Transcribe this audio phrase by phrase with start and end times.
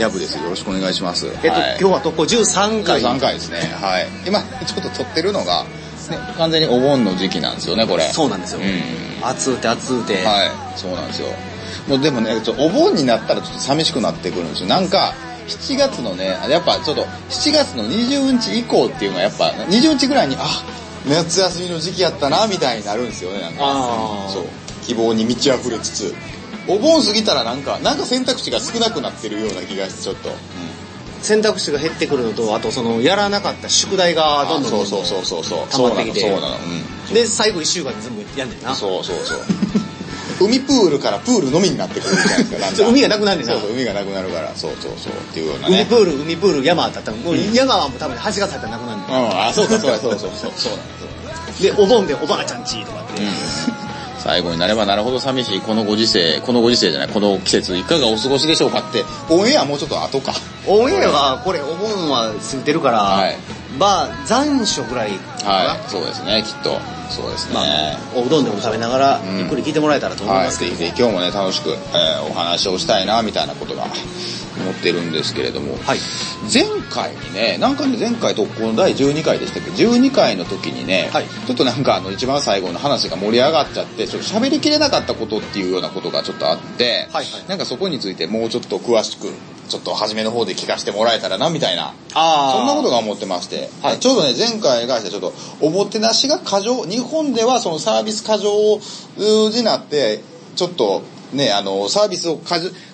[0.00, 0.36] ヤブです。
[0.36, 1.26] よろしくお願いします。
[1.26, 3.00] えっと、はい今日は特攻13回。
[3.02, 3.58] 13回ですね。
[3.80, 4.06] はい。
[4.26, 5.64] 今、ちょっと撮ってるのが、
[6.10, 8.10] ね、完全にお盆の時期なんですよね、これ。
[8.12, 8.60] そうなんですよ。
[8.60, 9.26] うん。
[9.26, 10.24] 暑うて暑うて。
[10.24, 11.28] はい、そうなんですよ。
[11.88, 14.68] もうでもね、ちょお盆になったらちょっと寂しくなってくるんですよ。
[14.68, 15.14] なんか、
[15.48, 20.62] 7月のね、やっぱちょっと、7月の20日以降っていうのはやっぱ、20日ぐらいに、あ、
[21.06, 23.64] 夏休みの時期やったな、みたいになるんですよね、なんか。
[24.32, 24.44] そう。
[24.86, 26.14] 希望に満ち溢れつつ。
[26.68, 30.30] お盆過ぎたらなんか、なんか選択肢が少なくなってるような気がして、ちょっと。
[31.22, 35.66] 選択肢が減ってくるのと、あとその、やらなかった宿題がどんどんどんどんそうそうそうそう。
[35.70, 36.64] 溜まってきてそうなの、そうなの。
[37.08, 37.14] うん。
[37.14, 38.74] で、最後1週間で全部やんねんな。
[38.74, 39.38] そうそうそう。
[40.40, 42.58] 海プールからプールのみになってくるじゃないですか。
[42.58, 45.12] なんかそう海がなくなるねんなそうそう、海がなくなるから、そうそうそう。
[45.12, 45.76] っていうようなね。
[45.82, 50.52] 海プール、海プール、山だったら、もう山はもう多分8月入ったらなくなるねんうん、あ、そうかそうかそうそうそう。
[50.56, 53.22] そうなんで、お盆でおばあちゃんちとかって。
[54.24, 60.32] 最後になればなるほど寂しいこのご時世、このご時世じゃない、この季節いかがお過ごしでしょうかって、オンエアもうちょっと後か。
[60.66, 63.36] オンエアは、これ、お盆は過ぎてるから、はい
[63.78, 65.10] まあ、残暑ぐらい。
[65.44, 66.80] はい、そうですね、きっと。
[67.10, 67.54] そうですね。
[67.54, 70.70] まあ、おうどんでも食べながら、うんゆっくり聞いてもらえたらと思いはい、ますけど。
[70.70, 73.84] ぜひぜひ今日もね、楽しく、えーお話をしたいな、みたいなことが
[74.56, 75.98] 思ってるんですけれども、はい。
[76.52, 79.70] 前回にね、なんかね、前回特攻の第12回でしたけ？
[79.70, 81.24] ど、12回の時にね、はい。
[81.46, 87.48] ちょっとなんかあの一番最後の話が盛り上がっちゃって、ちょっと喋りきれなかったことっていうようなことがちょっとあって、はいはい。
[87.48, 89.32] なんかそこについてもうちょっと詳しく、
[89.68, 93.98] ちょっと初めの方で聞かせてもらえたらな、みたいな、あそんなことが思ってまして、はい。
[93.98, 98.52] ちょうどね、前回がちょっと、おもてなしが過剰、日本ではそのサービス過剰
[99.16, 100.22] になって、
[100.54, 101.02] ちょっと、
[101.34, 102.40] ね、あの、サービスを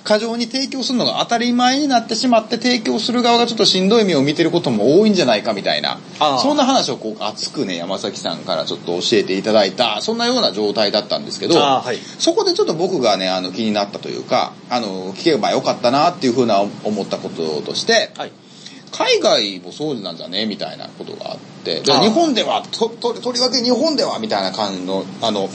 [0.05, 5.99] 過剰に提供するのが当たり前になってしまって提供する側がちょっとしんどい目を見てることも多いんじゃないかみたいな。
[6.43, 11.99] そんな話をこう熱くね、山崎さんからちょっと教えていただいた、そんなような状態だったんですけど、はい。
[12.19, 18.33] そこでちょっと僕がね、あの気になったというか、あの、聞けばよかったなっていうふうな思ったこととして、はい。
[18.93, 20.47] 海外もそうなんじゃね？
[20.47, 25.49] みたいなことがあって、じゃあ日本では、と、と、とりわけ日本ではみたいな感じの、あの、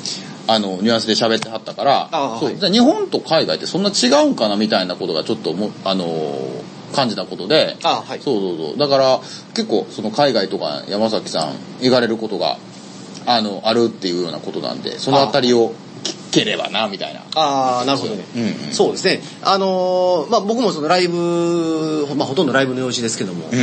[0.48, 8.22] あの、ニュアンスで喋ってはったから、そう、はいじゃあ日本と海外ってそんな違うんかなみたいなことがちょっとも、あのー感じたことで、あはい。
[8.22, 8.78] そうそうそう。
[8.78, 9.20] だから、
[9.54, 12.58] 結構、その海外とか山崎さん行かれることが、
[13.26, 15.74] あの、あるっていうようなことなんで、そのあたりを聞
[16.36, 17.22] ければな、みたいな。
[17.36, 18.26] ああ、なるほどね。
[18.36, 18.74] うんうん。
[18.74, 19.22] そうですね。
[19.42, 23.60] あのーまあ僕もそのライブ、まあほとんどライブの用事ですけども、うん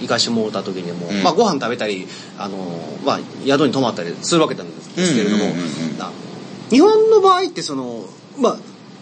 [0.00, 2.06] 行かしてもらった時にも、うんまあご飯食べたり、
[2.38, 5.44] あのーまあ宿に泊まったりするわけなんですけれども
[6.70, 8.04] 日本の場合ってその、
[8.38, 8.56] まあ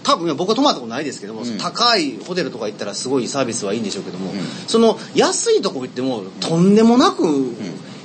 [0.04, 7.22] 多分僕は泊まったことないですけども、うん高いホテルとか行ったらすごいサービスはいいんでしょうけども、うんその安いとこ行ってもとんでもなく、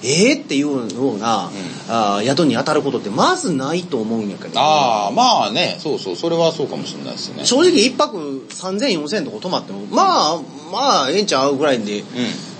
[0.03, 1.49] ええっていうような、
[1.89, 4.59] あー宿に当たることってまずないと思うんやけど。
[4.59, 7.45] ああ、まあね、そうそう、それはそうかもしれないですね。
[7.45, 10.39] 正直一泊3000、4000とこ泊まっても、まあ、
[10.71, 12.03] まあ、ええんちゃうぐらいで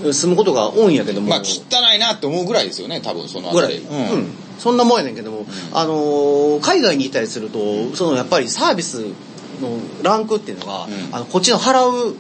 [0.02, 0.14] うん。
[0.14, 1.30] 住むことが多いんやけども。
[1.30, 3.78] まあ、汚いなって思うぐらいですよね、多分そのあぐらい。
[3.78, 4.34] うん。
[4.60, 7.60] そんなもんやねんけども、あのー海外に行ったりすると、
[7.96, 9.02] そのやっぱりサービス
[9.62, 12.16] のランクっていうのが、うんあのこっちの払う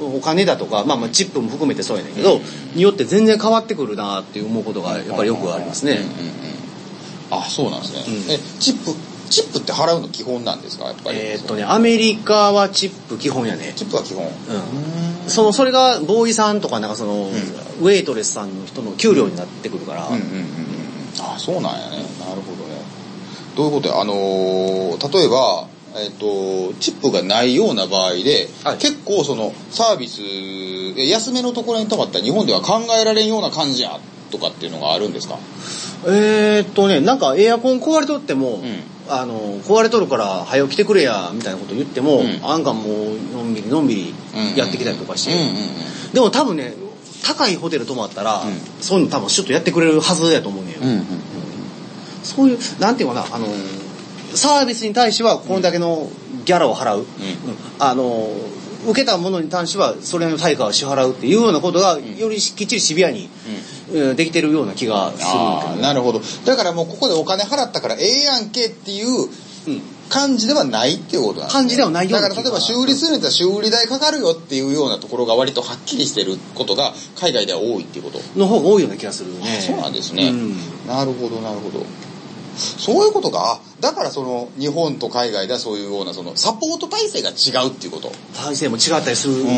[0.00, 2.40] お金だとか、まあまあチップも含めてそうやねんけど、
[2.74, 5.92] によって全然変わってくるなって思うことがやっぱりよくありますね。
[5.92, 6.12] うんうんうん。
[7.30, 8.04] あ、そうなんですね。
[8.06, 8.94] うんえ、チップ、
[9.28, 11.18] チップって払うの基本なんですか、やっぱり。
[11.18, 13.74] えーっとね、アメリカはチップ基本やね。
[13.76, 14.24] チップは基本。
[14.24, 14.32] うん。
[15.30, 17.28] その、それが、ボーイさんとか、なんかその、
[17.82, 20.44] ウェイトレスさんの人の給料になってくるから、うんうんうんうん。
[21.20, 21.96] あ、そうなんやね。
[22.20, 22.80] なるほどね。
[23.56, 24.00] どういうことや？
[24.00, 28.78] あのー例えば、えっ、と、チップがないような場合で、はい。
[28.78, 30.20] 結構そのサービス、
[31.00, 33.98] え安めのところに泊まったら日本では考えられんような感じや、
[34.30, 35.38] とかっていうのがあるんですか？
[36.06, 38.62] えーっとね、なんかエアコン壊れとっても、ん。
[39.10, 42.40] あの、壊れとるから、早起きてくれや、みたいなこと言っても、うん。
[42.42, 44.14] あんかもう、のんびりのんびり
[44.54, 45.32] やってきたりとかして、
[46.12, 46.74] でも多分ね、
[47.24, 48.52] 高いホテル泊まったら、うん。
[48.82, 50.80] そういうの多分シュッとやってくれるはずやと思うねんよ。
[52.22, 53.46] そういう、なんていうかな、あの、
[54.38, 56.08] サービスに対してはこれだけの
[56.44, 57.00] ギャラを払う。
[57.00, 57.06] うん
[57.78, 58.28] あの、
[58.86, 63.28] 受けたものに対してはそれの対価を支払うっていうようなことが、よりきっちりシビアに、
[63.92, 65.76] うんできてるような気がするあ。
[65.80, 66.20] なるほど。
[66.44, 69.28] だからもうここでお金払ったからええやんけっていう
[69.66, 71.60] うん感じではないっていうことなんですね。
[71.60, 78.20] 感じではないだから例えば修理するんやったら修理代かかるよっていうようなところが割とはっきりしてることが海外では多いっていうこと。
[78.38, 79.60] の方が多いような気がするね。
[79.66, 80.28] そうなんですね。
[80.28, 80.56] うん
[80.86, 81.84] なるほど、なるほど。
[82.58, 83.60] そういうことか。
[83.62, 88.10] あだからその日本と海外ではそういうようなそのサポート体制が違うっていうこと。
[88.34, 89.54] 体制も違ったりすると思う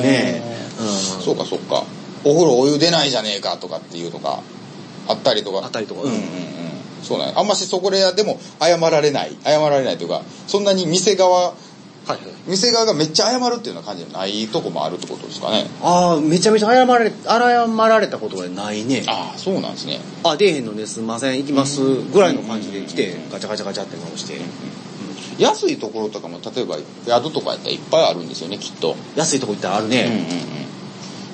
[0.00, 0.42] ね。
[0.78, 1.84] うんそうかそうか。
[2.24, 4.40] お風呂お湯出ないじゃねえかとかっていうのが
[5.08, 5.64] あったりとか。
[5.64, 6.22] あったりとかうんうんうん。
[7.02, 9.36] そうなんあんましそこででも謝られない。
[9.44, 11.54] 謝られないというか、そんなに店側
[12.06, 12.18] はい。
[12.18, 15.66] はい店側がめっちゃ謝るっていうような感じじゃないとこもあるってことですかね。
[15.82, 19.02] ああめちゃめちゃ謝られ謝られたことはないね。
[19.06, 20.00] ああそうなんですね。
[20.24, 21.00] あ出えへんのです。
[21.00, 24.40] いません行きますぐらいの感じで来てガチャガチャガチャって直して。
[25.38, 28.94] 安いところとかも例えば宿とかやったらいっぱいあるんですよねきっと。
[29.16, 30.08] 安いとこ行ったらあるうんうんうん。
[30.08, 30.26] ね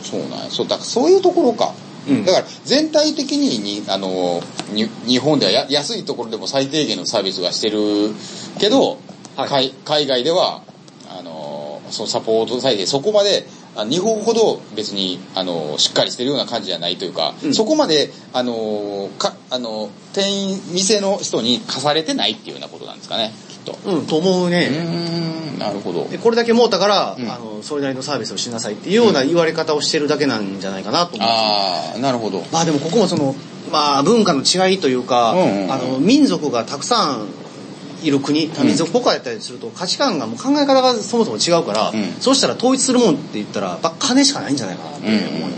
[0.03, 0.51] そうなんや。
[0.51, 1.75] そうだからそういうところか、
[2.09, 2.25] うん。
[2.25, 4.41] だから全体的ににあの
[4.73, 8.15] に日本ではや安いところでも最低限のサービスがしてる
[8.59, 8.99] けど、はい
[9.37, 10.62] 海海外では
[11.09, 13.47] あのそのサポート体制そこまで
[13.77, 17.55] あ日本ほど別にあのしっかりしてるような感じじゃないというか、うん。
[17.55, 23.79] そこまであのかあの店員店の人に課されてないっていうようなことなんですかねきっと。
[23.88, 26.09] うんと思ううね、ーんなるほど。
[26.09, 27.31] でこれだけ儲ったから、うん。
[27.31, 32.44] あのそれなりのサービスをしなさいっていうような言われ方をしてるだけなんじゃないかなと思うああなるほど。
[32.53, 33.37] まあでもここもその、
[33.71, 35.73] まあ文化の違いというか、うんうんうん。
[35.73, 37.29] あの民族がたくさん
[38.02, 42.12] いる国多民族国家やったりすると価値観がもう考え方がそもそも違うから、うん。
[42.20, 45.17] そうしたら統一するもんって言ったらやっぱ金しかないんじゃないかなって思う
[45.50, 45.56] ね、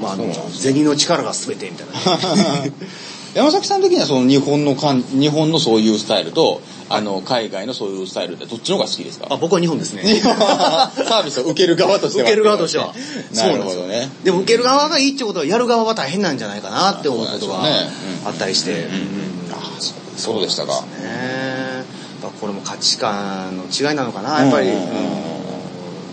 [0.00, 2.36] まああの銭の力が全てみたいな。
[2.62, 2.72] ね
[3.32, 9.28] 山崎さん的にはその日本のかん日本のそういうスタイルとあの海外のそういうスタイルってどっちの方が好きですか？
[9.30, 10.02] あ僕は日本ですね。
[10.20, 12.24] サービスを受ける側としては。
[12.24, 12.92] 受ける側としては。
[13.34, 14.10] なるほどね。
[14.24, 17.62] でも受ける側がいいってことはやる側は大変なんじゃないかなって思うことが
[18.24, 19.29] あったりして、うん
[20.20, 20.72] そうでしたか。
[21.02, 21.84] ね。
[22.22, 24.68] やっぱこれも価値観の違いなのかなやっぱり、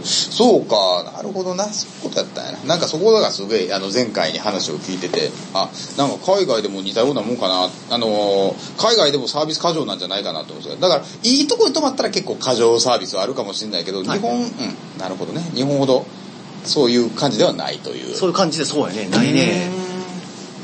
[0.04, 1.12] そうか。
[1.14, 1.66] なるほどな。
[1.66, 2.60] そういうことやったんやな。
[2.64, 7.70] なんかそこだからすごいあの前回に話を聞いててあなんか海外でも似たようなもんかな。
[7.90, 10.76] あのー海外でもサービス過剰なんじゃないかなと思うんですよ。
[10.80, 14.08] だからいいとこに泊まったら結構過剰サービスはあるかもしれないけど、はい。
[14.08, 14.50] 日本うん。
[14.98, 15.42] なるほどね。
[15.54, 16.06] 日本ほど
[16.64, 18.16] そういう感じではないという。
[18.16, 19.10] そういう感じでそうやね。
[19.10, 19.87] ないね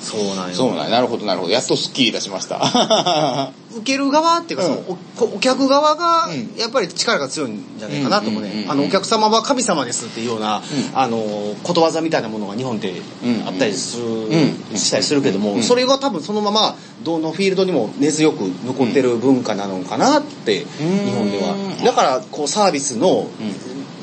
[0.04, 0.54] そうなんよ。
[0.54, 0.90] そうなんや。
[0.90, 1.52] なるほどなるほど。
[1.52, 2.62] やっとスッキリ出しました。
[3.74, 4.76] 受ける側っていうか、うん。
[4.76, 5.00] その
[5.34, 6.54] おお客側がうん。
[6.58, 10.64] やっぱり力が強いんじゃないかなと思うね、あのお客様は神様ですっていうような、ん。
[10.94, 15.64] あのことわざみたいなものが日本ってうんあったりする、うんしたりするけども、うん。
[15.64, 21.06] それが多分そのままどのフィールドにも根強く残ってる文化なのかなって、うん。
[21.06, 21.56] 日本では。
[21.84, 23.28] だからこうサービスの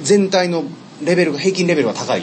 [0.02, 0.64] 全体の
[1.02, 2.22] レベルが平均レベルが高い。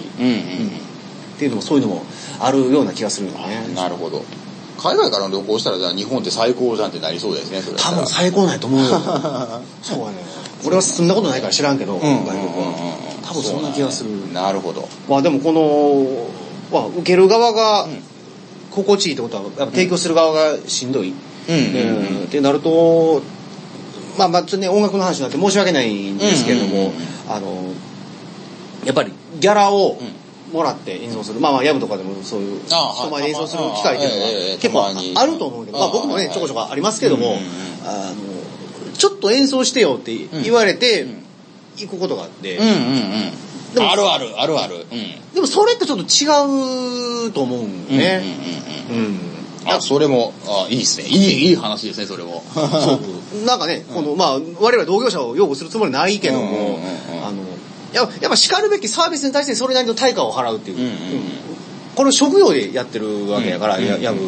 [1.37, 2.03] っていうのもそういうのも
[2.39, 3.73] あるような気がするよね。
[3.75, 4.23] なるほど。
[4.77, 8.87] 海外からの旅行したらじゃあ日本って最高じゃんってなりそうですね多分最高ないと思うよ。
[9.81, 10.17] そうやね。
[10.65, 12.97] 俺はそんなことないから知らんけど、うん外国は。
[13.25, 14.11] 多分そんな気がする。
[14.33, 14.49] なんや。
[14.49, 14.87] なるほど。
[15.09, 18.03] まあでもこの、まあ、受ける側がうん。
[18.83, 21.13] 心地いいってことはやっぱ提供する側がしんどい、っ
[22.29, 23.23] てなると
[24.17, 26.91] まあまあちょっとね音楽の話になって申し訳ないんですけれども、
[27.27, 27.73] あの
[28.85, 34.73] やっぱりギャラをうんもらって演奏する、まあまあヤブとかでもそういう人前で演奏する機会っていうのは結
[35.15, 37.37] 構あると思うけど、まあ僕もねちょこちょこありますけども、
[37.85, 41.27] あのちょっと演奏してよって言われてうん。
[41.77, 44.77] 行くことがあって、あるあるあるある。
[44.77, 44.83] うん。
[45.35, 48.23] でもそれってちょっと違うと思うんよね。
[49.63, 51.07] あそれもあいいですね。
[51.07, 52.43] いいいい話ですねそれも。
[52.53, 52.99] そ
[53.43, 53.45] う。
[53.45, 56.79] なんかね、この、まあ、我々同業者を擁護するつもりないけども、
[58.03, 60.77] やっぱ叱るべきサービスに対してそれなりの対価を払うっていう。
[60.77, 60.97] うんうんうん
[61.97, 64.19] これを職業でやってるわけやから、うんやヤブ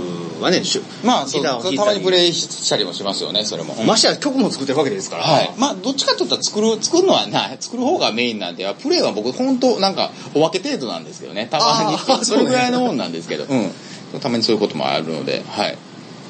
[0.41, 5.23] はね、しゅまあそうたまにプレイしたりもしますよねそれもましてや曲も作ってるわけですから。
[5.23, 5.51] はい。
[5.57, 11.47] まあ、どっちかというと作る、作るのはな、作る方がメインなんで、プレイは僕、本当なんか、おまけ程度なんですけどね。
[11.51, 12.25] たまに。
[12.25, 13.43] それぐらいのもんなんですけど。
[13.43, 13.71] うん。
[14.19, 15.77] たまにそういうこともあるので、はい。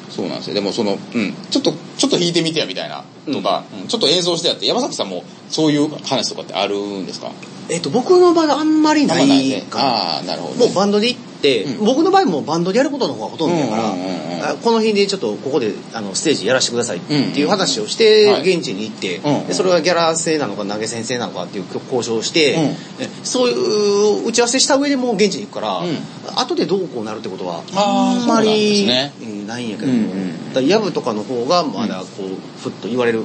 [0.09, 0.55] そうなんですよ。
[0.55, 1.33] でも、その、うん。
[1.51, 3.03] ちょっと、ちょっと弾いてみてや、みたいな。
[3.31, 7.31] とか、うんちょっと演奏してやって、山崎さんも、そういう話とかってあるんですか？
[7.69, 9.61] えっと、僕の場合あんまりない。
[9.63, 9.85] かな。
[9.85, 10.65] ああ、なるほど、ね。
[10.65, 11.85] もうバンドで行って、うん。
[11.85, 14.29] 僕の場合もバンドでやることの方がほとんどだから、うんうんうん
[14.63, 18.55] この日でちょっとここであのステージやらせてくださいっていう話をしうんて、はい。
[18.55, 22.61] 現地に行って、うんでそれはギャラ制なのか投げ先生なのかっていう交渉をして、うん。
[23.03, 25.97] えそういう打ち合わせした上でもう現地に行くから、うん。
[26.39, 29.91] 後でどうこうなるってことはあんまりないんやけど。
[29.91, 30.67] も、うんうん。
[30.67, 33.23] ヤブとかの方がまだこう、ふっと言われる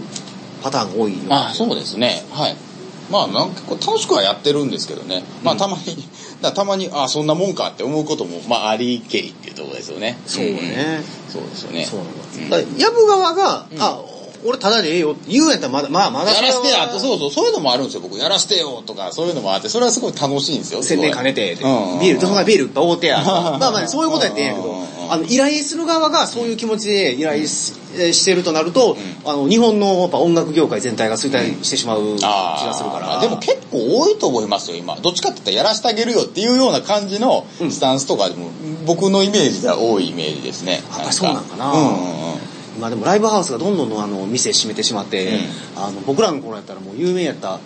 [0.63, 1.19] パターンが多いよ。
[1.29, 2.25] ああ、そうですね。
[2.33, 2.57] はい。
[3.11, 5.25] まあ、なんか楽しくはやってるんですけどね。
[5.43, 5.83] まあ、たまに、
[6.45, 10.19] だたまに、ああ、そんなもんかって思うことも、まあ、ありけりっていうところですよね。
[10.27, 11.33] そうね、うん。
[11.33, 11.85] そうですよね。
[11.85, 14.01] そうなんです、うんだからヤブ側が、うんあ
[14.47, 18.19] 俺ただでええよって言うんやったらまだまあまだやらせてやと、うそうそう、そういうのもあるんですよ、僕。
[18.19, 20.83] やらせてよとか、そういうのもあって、それはすごい楽しいんですよ。
[20.83, 21.57] 宣伝兼ねて、う
[21.97, 23.23] んビール、どこがビールいっぱい大手や。
[23.25, 24.74] まあまあね、そういうことやってんやけど
[25.11, 27.75] あの、依頼する側がそういう気持ちで依頼し
[28.13, 33.19] してるとなると、あの、日本のやっぱ音楽業界全体が衰退してしまう気あがするから。
[33.19, 34.97] あでも結構多いと思いますよ、今。
[34.97, 38.51] どっちかって言ったらやらせてあげるよっていうような感じのうんスタンスとかでも、
[38.87, 40.73] 僕のイメージでは多いイメージですね。
[40.73, 41.95] やっぱりそうなんかなうんうんうん。
[42.77, 45.39] 今でもライブハウスがどんどんあの店閉めてしまって、
[45.77, 47.61] あの僕らの頃やったらもう有名やった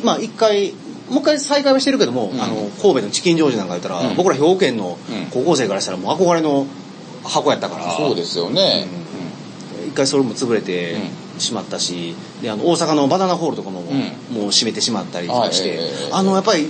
[0.00, 0.72] 今一回
[1.12, 2.40] もう一回再開はしてるけども、うん。
[2.40, 4.16] あの神戸のチキンジョージなんか言ったら、うん。
[4.16, 5.26] 僕ら兵庫県のうん。
[5.30, 6.66] 高校生からしたらもう憧れの
[7.24, 8.86] 箱やったから、そうですよね。
[9.86, 10.96] 一回それも潰れて
[11.38, 13.84] しまったし、であの大阪のバナナホールとかも、ん。
[13.84, 15.78] もう閉めてしまったりとかして、
[16.10, 16.68] あのやっぱり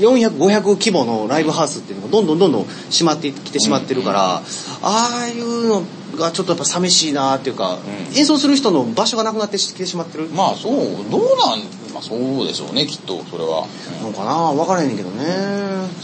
[0.00, 4.42] 400、500規模のライブハウスっていうのがどんどんどんどん閉まってきてしまってるから、
[4.82, 5.82] ああいうの
[6.16, 7.78] がちょっとやっぱ寂しいなっていうか、
[8.10, 8.16] うん。
[8.16, 10.28] 演奏する人の場所がなくなってきてしまってる。
[10.30, 10.74] まあそう、
[11.10, 11.62] どうなん、
[11.94, 13.66] まあそうでしょうね、きっと、それは。
[14.02, 15.24] のかな分からへんねんけどね。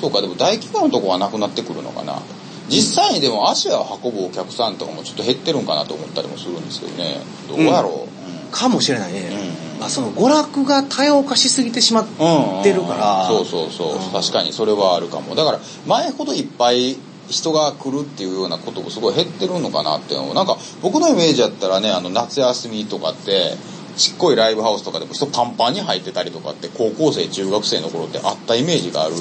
[0.01, 2.23] そうか、でも大規模のとこはなくなってくるのかな。
[2.69, 7.21] 実際にでも足を運ぶお客さんとかもちょっと減ってるんかなと思ったりもするんですけどね。
[7.49, 8.53] どうやろう。
[8.53, 9.29] かもしれないね。
[9.75, 13.27] うんまあ、その娯楽が多様化しすぎてしまっうんてるから。
[13.27, 16.97] そうそうそう、うん確かにそれはあるかもだから前ほどいっぱい
[17.29, 23.55] 人が来るっていうようなこともすごい減ってるのかなっていうのをなんか僕のイメージだったらねあの夏休みとかって
[24.01, 29.15] ちっこいライブハウスとかでも人パンパンに入ってたりとかって高校生中学生の頃ってあったイメージがある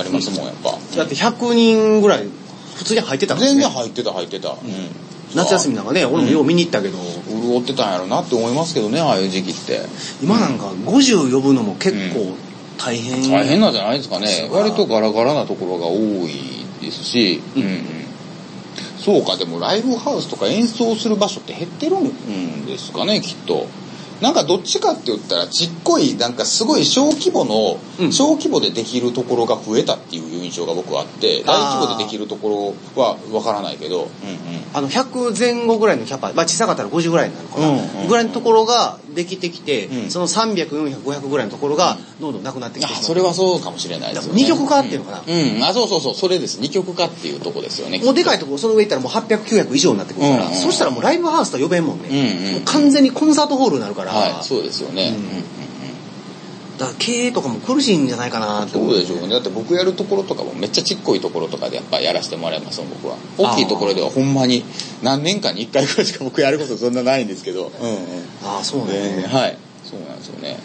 [0.00, 0.70] ありますもんやっぱ。
[0.96, 2.26] だって100人ぐらい
[2.76, 3.34] 普通に入ってた。
[3.34, 4.12] からね全然入ってた。
[4.14, 4.56] 入ってた、うん、
[5.34, 6.96] 夏休みなんかね、俺もよう見に行ったけど、
[7.28, 9.82] 潤ってたんやろなって思いますけどねああいう時期って。
[10.22, 12.36] 今なんか50呼ぶのも結構
[12.78, 13.30] 大変。
[13.30, 14.48] 大変なんじゃないですかね。
[14.50, 17.62] 割とガラガラなところが多いですし、うん。
[17.62, 18.06] うんうん。
[19.06, 23.68] そうかでもライブハウスとか演奏する場所って減ってるんですかねきっと
[24.20, 28.12] なんかどっちかって言ったらちっこいなんかすごい小規模の、うん。
[28.12, 34.08] 小規模でできるところが増えたっていう印象が僕はあって大規模でできるところはわからないけど、うんうん。
[34.72, 38.08] あの、100前後ぐらいのキャパ、まあ小さかったら50ぐらいになるのかな、うんうんうん。
[38.08, 40.10] ぐらいのところができてきて、うん。
[40.10, 44.42] その300、400、500ぐらいのところがどんどんなくなってきてしまうあそれはそうかもしれないですよね。
[44.42, 45.22] 二極化っていうのかな。
[45.26, 46.14] うん、あそうそうそう。
[46.14, 46.60] それです。
[46.60, 47.98] 二極化っていうとこですよね。
[47.98, 50.52] もうでかいところ、その上行ったらもう800、900以上になってくるから、うん。
[50.52, 50.54] うん。
[50.54, 52.08] そしたらもうライブハウスとは呼べんもんね。
[52.10, 55.36] うんうん完全にコンサートホールになるから、はいそうですよね、うんうんうん。
[55.38, 55.55] うん
[56.78, 58.78] だから経営とかも苦しいんじゃないかなって。
[58.78, 59.28] うでしょうね。
[59.28, 63.16] だって僕やるところとかもめっちゃちっこいところとかでやっぱやらせてもらいますもん僕は。
[63.38, 64.64] 大きいところではほんまに
[65.02, 67.72] 何年間に1回ぐらいしか僕やることそんなないんですけど。
[67.80, 67.98] うんうん。
[68.44, 69.16] ああ、そうね。
[69.16, 69.56] ねはい。
[69.84, 70.58] そうなんですよね。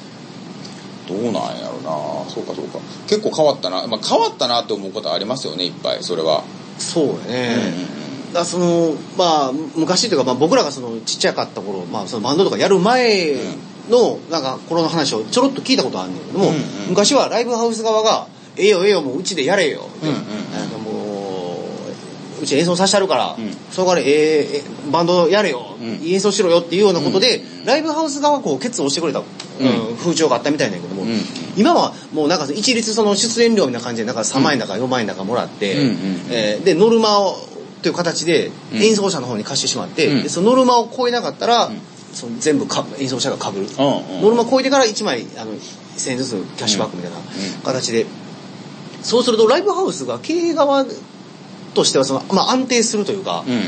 [1.08, 2.30] どうなんやろな。
[2.30, 2.80] そうかそうか。
[3.08, 6.03] 結構変わったな、まあ、変わったなって思うことありますよねいっぱい。
[6.03, 6.44] それは。
[6.77, 7.56] そうやね。
[7.56, 8.34] うんうんうん。
[8.34, 13.36] だその、まあ、昔というか、まあ、僕らがそのちっちゃかった頃、まあ、そのバンドとかやる前
[13.92, 16.62] の、なんか、頃の話をちょろっと聞いたことあるんだけども、うんうん。
[16.90, 21.66] 昔はライブハウス側が、ええよええよ、もううちでやれよ、ってうんうんも
[22.40, 23.52] う、うち演奏させてあるから、うん。
[23.72, 26.08] その代わり、えええバンドやれよ、うん。
[26.08, 27.66] 演奏しろよっていうようなことで、うん。
[27.66, 29.98] ライブハウス側がこう、ケツを押してくれた、うん。
[29.98, 31.20] 風潮があったみたいなんだけども、うん。
[31.56, 35.96] 今はもうなんか一律その出演料みたいな感じで、なんか3万円だか4万円だかもらって、うんうん。
[36.30, 37.36] えーで、ノルマを、
[37.82, 38.84] という形でうん。
[38.84, 40.24] 演奏者の方に貸してしまって、うん。
[40.24, 41.82] でそのノルマを超えなかったら、うん
[42.13, 43.62] その全部か演奏者が被る。
[43.62, 44.22] うんうん。
[44.22, 45.51] ノルマ超えてから1枚、あの、
[45.98, 47.18] 1000円ずつキャッシュバックみたいな
[47.63, 48.06] 形で、
[49.03, 50.86] そうするとライブハウスが経営側
[51.74, 53.53] としてはその、まあ、安定するというか、うん。
[53.53, 53.63] うん。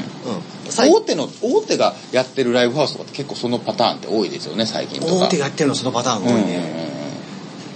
[0.69, 5.13] 最大手の大手がやってるライブハウスとかって結構そのパターンって多いですよね最近とか。
[5.13, 6.87] 大手がやってるのそのパターンが多いね。
[6.87, 6.93] うん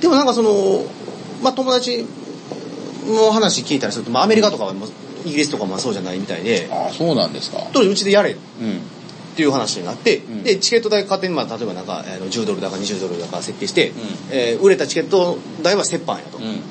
[0.01, 0.85] でもなんかその、
[1.41, 2.05] まあ、友達
[3.07, 4.89] の話聞いたりすると、まあ、アメリカとかはもう
[5.25, 7.59] イギリスとかもそうじゃないみたいで、ああそうなんですか。
[7.73, 8.31] とうちでやれ。
[8.31, 8.81] っうん
[9.37, 10.43] ていう話になって、ん。
[10.43, 13.93] で、チケット代勝手に、まあ、例えばなんか、あの10ドルだか20ドルだか設定して、ん。
[14.31, 16.37] えー売れたチケット代は折半やと。
[16.39, 16.61] うん。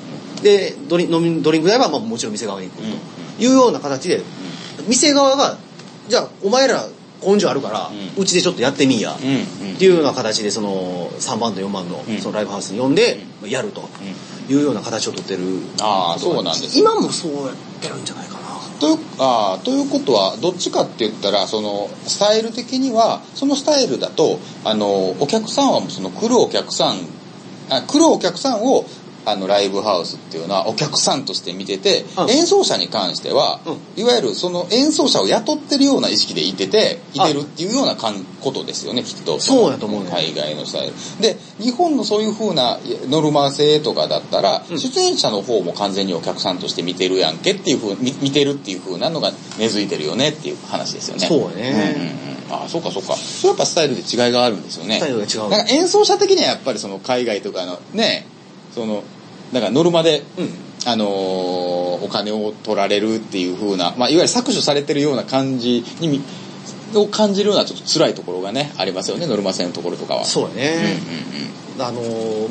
[0.43, 2.91] でドリ飲みドリンク代はまあもちろん店側に行くうん。
[3.37, 4.21] というような形で、
[4.87, 5.57] 店側が、
[6.09, 6.85] じゃあお前ら
[7.25, 9.17] 根性あるから、ううんちでちょっとやってみいや、っ
[9.79, 12.17] ていうような形でその3番と4番のうん。
[12.19, 13.83] そのライブハウスに呼んでやると。
[14.49, 15.41] いうような形をとってる。
[15.81, 18.26] ああそうなんです今もそうやってるんじゃない？
[18.79, 26.97] というあということはどっちかって言ったらそのスタイル的にはそのスタイルだとあのお客さんはその来るお客さん
[27.69, 28.85] あ来るお客さんを
[29.27, 32.29] あのライブハウスっていうのはお客さんとして見てて、うん。
[32.29, 39.37] 演奏者に関しては、ういわゆるその演奏者を雇ってるような意識でいてていてるっていうようなかんことですよねきっと。
[39.41, 42.79] そうやと思うね海外のスタイルで日本のそういう風な
[43.09, 44.79] ノルマ制とかだったら、うん。
[44.79, 51.27] 出演者の方も完全にお客さんとして見てるやんけっていう風見見てるっていう風なのが根付いてるよねっていう話ですよね。
[51.27, 53.15] そううんうんうん、あそうかそうか。
[53.15, 54.99] それやっぱスタイルで違いがあるんですよね。
[54.99, 55.49] スタイルが違う。
[55.49, 58.25] なんか演奏者的にはやっぱりその海外とかのね
[58.73, 59.03] その
[59.51, 60.49] なんかノルマでうん。
[60.85, 66.21] あのーお金を取られるっていう風な、まあ、いわゆる搾取されてるような感じにみ
[66.95, 70.23] を感じるようなちょっと辛いところがねありますよねノルマ制のところとかは。
[70.23, 70.99] そうやうんね、
[71.79, 72.49] あのー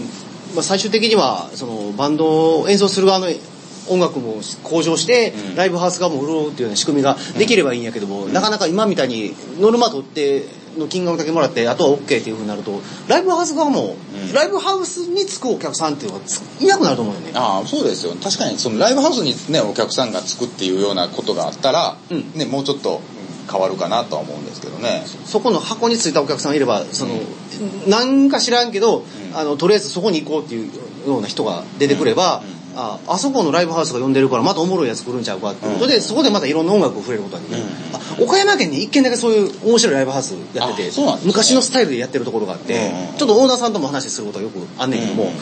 [0.55, 3.29] まあ、最終的にはそのバンドを演奏する側の
[3.89, 5.55] 音楽も向上して、うん。
[5.55, 10.45] ライブハウス側も潤うっていうような仕組みができればいいんやけども、なかなか今みたいにノルマ取って
[10.79, 14.33] の金額だけもらって、あとは OK っていう風になると、ライブハウス側も、うん。
[14.33, 17.33] ライブハウスに着くお客さんっていうのがついなくなると思うよね。
[17.35, 18.15] ああそうですよ。
[18.23, 22.33] 確かにそのライブハウスにねお客さんがつくっていうようなことがあったら、うん。
[22.35, 23.01] ねもうちょっと
[23.51, 25.05] 変わるかなとは思うんですけどね。
[25.25, 27.15] そこの箱に着いたお客さんがいれば、その、
[27.87, 28.29] なん。
[28.29, 29.37] か知らんけど、うん。
[29.37, 30.71] あの、とりあえずそこに行こうっていう
[31.09, 36.03] ような人が出てくれば、うんうんあ、あそこのライブハウスが呼んでるからまたおもろいやつ来るんちゃうかっていうことで、うん。
[36.03, 37.67] そこでまたいろんな音楽を触れることができる、うん。
[37.95, 40.93] あ岡山県に一軒だけそういう面白いライブハウスやってて、
[41.25, 45.33] 昔のスタイルでやってるところがあって、うんうんちょっとオーナーさんとも話することがよくあんねんけども、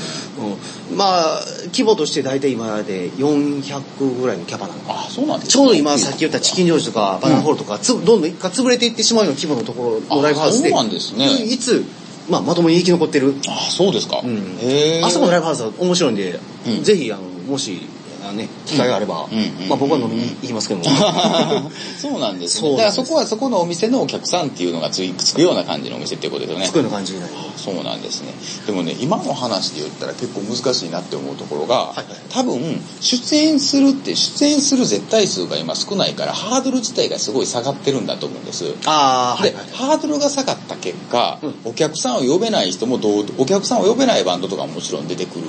[0.90, 0.96] うん。
[0.96, 4.80] まあ、規模として大体今で400ぐらいのキャパなの。
[4.86, 11.26] あそうなんですちょうど今さっき言ったチキンジョージとかバナナホールとか、つどんどん一回潰れていってしまうような規模のところのライブハウスで、あそうなんですね。
[11.26, 11.84] 唯一、
[12.28, 13.34] まあ、まともに生き残ってる。
[13.48, 14.36] あそうですか、うん。
[14.60, 16.82] へえあそこのライブハウスは面白いんで、うん。
[16.82, 17.86] ぜひ、あの、もし、
[18.24, 19.28] あのね、機会があれば、
[19.68, 20.86] まあ僕は飲みに行きますけども。
[22.00, 28.34] そうなんですねだからそこはそこのお店のお客さんっていうのがついつくような感じのお店っていうことですよね作るような感じになりそうなんですね。
[28.66, 31.94] でもね、今の話で言ったら結構難しいなって思うところが、
[32.30, 38.74] 多分、出演するって、出演する絶対数が今少ないから、ハードル自体がすごい下がってるんだと思うんです。
[38.84, 39.66] ああ、はいで、はい。
[39.72, 45.44] ハードルが下がった結果、うんお客さんを呼べない人もどう、お客さんを呼べないバンドとかももちろん出てくる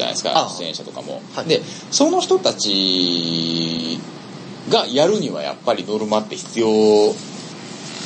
[0.00, 1.20] じゃないですかあ、出演者とかも。
[1.34, 4.00] はいで、その人たち
[4.68, 6.66] がやるにはやっぱりノルマって必要、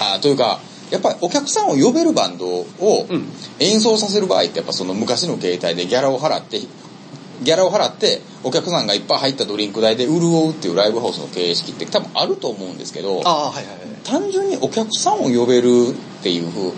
[0.00, 0.60] あというか、
[0.90, 3.26] やっぱりお客さんを呼べるバンドをうん
[3.58, 13.64] 演奏させる場合ってやっぱその昔の形態でギャラを払って、ギャラを払ってお客さんがいっぱい入ったドリンク代で潤うっていうライブハウスの形式って多分あると思うんですけど、はいはい。
[14.04, 15.68] 単純にお客さんを呼べる
[16.18, 16.72] っていう風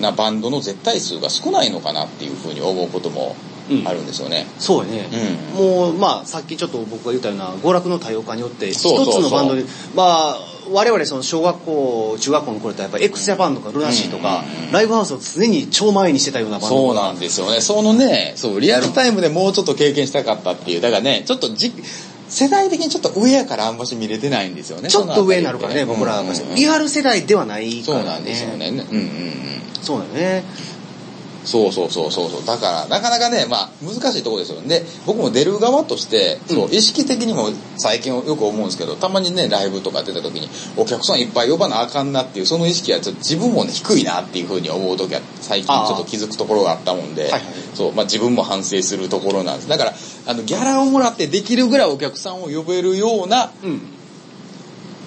[0.00, 3.36] なバンドの絶対数が少ないのかなっていう風に思うことも
[3.84, 4.46] あるんですよね。
[4.58, 5.08] そうやね。
[5.56, 8.84] うんもう、まあ、さっきちょっと僕が言ったような、娯楽の多様化によって、一つ
[9.20, 10.38] のバンドに、まあ、
[10.70, 17.60] 我々その小学校、中学校の頃ってやっぱり x ジャパンとかルナシーとかうんうんうん、ライブハウスを常に超前にしてたようなバンドそうなんですよね。
[17.60, 20.80] そのね、そう、リアルタイムでもうちょっと経験したかったっていう。
[20.80, 21.72] だからね、ちょっとじ、
[22.28, 24.88] 世代的にちょっと上やからあんまし見れてないんですよね。
[24.88, 26.24] ちょっと上になるからね、僕らは。
[26.54, 28.02] リアル世代ではないからね。
[28.02, 28.68] そうなんですよね。
[28.68, 29.62] うんうんうん。
[29.82, 30.44] そうだよね。
[31.44, 32.44] そうそうそうそうそう。
[32.44, 34.68] だから、なかなかね、まあ、難しいところですよね。
[34.68, 47.42] で、僕も出る側として、そう、意識的にも最近よく思うんですけど、たまにね、ライブとか出た時に、お客さんいっぱい呼ばなあかんなっていう、その意識はちょっと自分もね、低いなっていうふうに思う時は、最近ちょっと気づくところがあったもんで、はいはい
[47.74, 49.68] そう、まあ自分も反省するところなんです。
[49.68, 49.94] だから、
[50.26, 53.80] あの、ギャラをもらってできるぐらいお客さんを呼べるような、うん。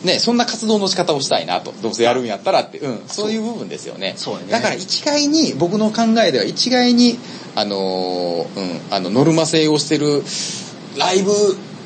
[0.05, 1.73] ね、そんな活動の仕方をしたいなと。
[1.81, 4.13] どうせやるんやったらって、うん、そういう部分ですよね。
[4.15, 7.17] そうやねだから一概に、僕の考えでは一概に、
[7.55, 10.23] あのーうん、あの、ノルマ制をしてる
[10.97, 11.31] ライブ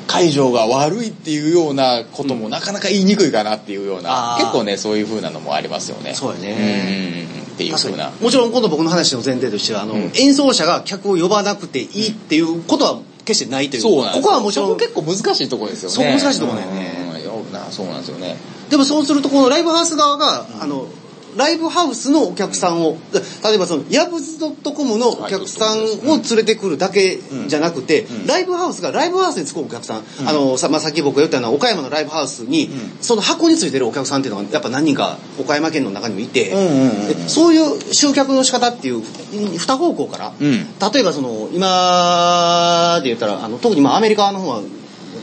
[0.06, 6.14] 会場が悪いっていうようなこともなかなか言いにくいかなっていうような、あー結構ね、そういう風なのもありますよね。
[6.14, 8.10] そうやねうんうんうんっていう風な。
[8.20, 13.82] もちろん今度僕の話の前提としては、あの、うん演奏者が客を呼ばなくていいっていうことは決してないという。
[13.82, 15.94] そうなんここはもちろん結構難しいところですよね。
[15.94, 16.99] そこ難しいところだよね
[17.70, 18.36] そうなんですよね。
[18.68, 20.86] でもそうすると、このライブハウス側が、あの、
[21.36, 22.96] ライブハウスのお客さんを、
[23.44, 25.78] 例えばその、ヤブズ .com のお客さん
[26.08, 28.26] を連れてくるだけじゃなくて、うん。
[28.26, 32.98] ライブハウスがライブハウスに着くお客さん、あの、さ、まあ、さっき僕が言ったような岡山のライブハウスに、うん。
[33.00, 36.52] その箱についてるお客さんっていうのが、やっぱ何人か岡山県の中にもいて、
[37.28, 39.02] そういう集客の仕方っていう、
[39.32, 40.52] 二方向から、うん。
[40.92, 44.62] 例えばその、今で言ったら、あの、特にまあアメリカの方は、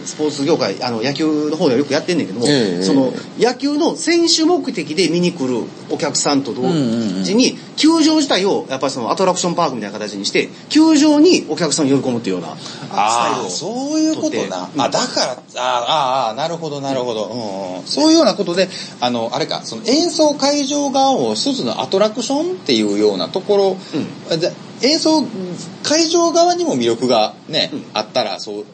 [0.07, 6.63] スポーツ業界、あの、野球の方ではよくやってんねんけども、ええその、野球の選手目的で見に来るお客さんと同
[7.23, 13.49] 時に、球場自体を、やっぱりそのアトラクションパークみたいな形にして、球場にお客さんを呼び込むっていうような、スタイああ、ルを。
[13.49, 14.65] そういうことな。
[14.65, 17.25] とってあ、だから、ああ、ああ、なるほど、なるほど。
[17.25, 18.69] うんうん、そういうようなことで、
[19.01, 23.77] あの、あれか、その演奏会場側を一つのアトラクションっていうようなとこ
[24.29, 25.23] ろ、で演奏
[25.83, 28.65] 会場側にも魅力がね、うんあったら、そう、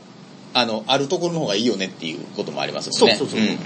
[0.54, 3.16] あの、あるところの方がいいよねっていうこともありますよね。
[3.16, 3.58] そうそうそううんうん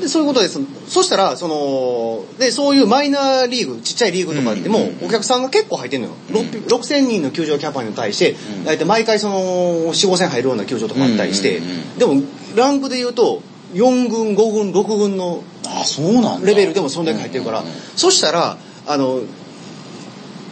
[0.00, 0.58] で、そういうことです。
[0.88, 6.14] そしたら、その、で、そういうマイナーリーグ、ちっちゃいリーグとかでもうんうんう、んお客さんが結構入ってんのよ。
[6.30, 12.22] うん6 6000人の球場キャパに対してん、大体毎回その、4、5000入るような球場とかあったりしてうんうんうん、でも、
[12.56, 13.40] ランクで言うと、
[13.74, 16.46] 4軍、5軍、6軍のああ、そうなんだ。
[16.46, 19.20] レベルでもそんだけ入ってるから、うんうんうんそしたら、あの、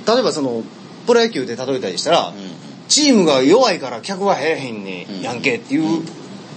[0.06, 0.62] 例えばその、
[1.06, 2.32] プロ野球で例えたりしたら、
[2.88, 6.02] チームが弱いから客が入らへんねうんやんけっていう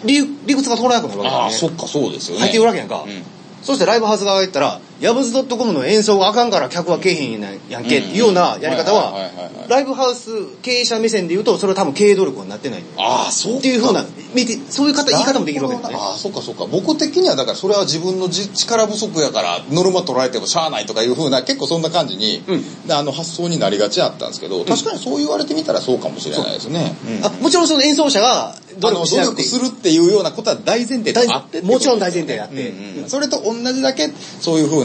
[0.03, 1.29] 理理屈が通らなくなるわけだよね。
[1.29, 2.41] ああ、そっか、そうですよね。
[2.41, 3.23] 入ってくるわけやんかうん
[3.63, 9.29] そしてライブハウス側が言ったら、ヤブズドットコムの演奏があかんから客はけえへんやんけっていうようなやり方は
[9.67, 10.29] ライブハウス
[10.61, 12.83] 経営者目線で言うと、それは多分経営努力はなってない。
[12.97, 13.59] ああ、そうか。
[13.59, 15.95] っていうふうな、見てそういう方、言い方もできるわけだね。
[15.97, 16.65] ああ、そっかそっか。
[16.65, 22.91] 僕的にはだからそれは自分のじ力不足やからノルマ取られてもしゃあないとかいうふうな結構そんな感じに、うん。
[22.91, 26.95] あの発想になりがちやったんですけど、確かにそう言われてみたらそうかもしれないですね。
[27.05, 27.21] う。
[27.21, 29.43] んあもちろんその演奏者が努力しなくて。
[29.43, 32.69] するっていうようなことは大前提であってもちろん大前提であって。
[32.69, 33.09] うんうん。
[33.09, 34.84] それと同じだけそういうふう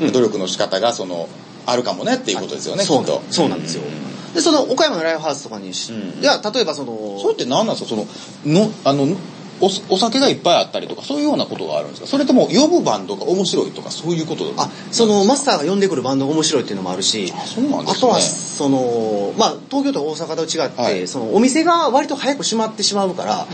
[0.00, 0.12] うんうん。
[0.12, 1.28] 努力の仕方がその
[1.66, 3.22] あるかもねっていうことですよね、そうきっと。
[3.30, 3.82] そうなんですよ。
[4.34, 6.20] で、その岡山のライブハウスとかにし、うん。
[6.20, 8.06] じゃあ例えばその、それって何なんですかその、
[8.44, 9.16] の、あの、
[9.60, 12.06] おお酒がいっぱいあったりとか、そういうようなことがあるんですか？
[12.06, 17.92] それとも呼ぶバンドが面白いとか、そういうことあ、そのマスターが呼んでくるバンドが面白いっていうのもあるし、あそうなんですね。
[17.96, 21.08] あとは、その、まあ、東京と大阪と違って、はい。
[21.08, 23.48] そのお店が割と早く閉まってしまうから、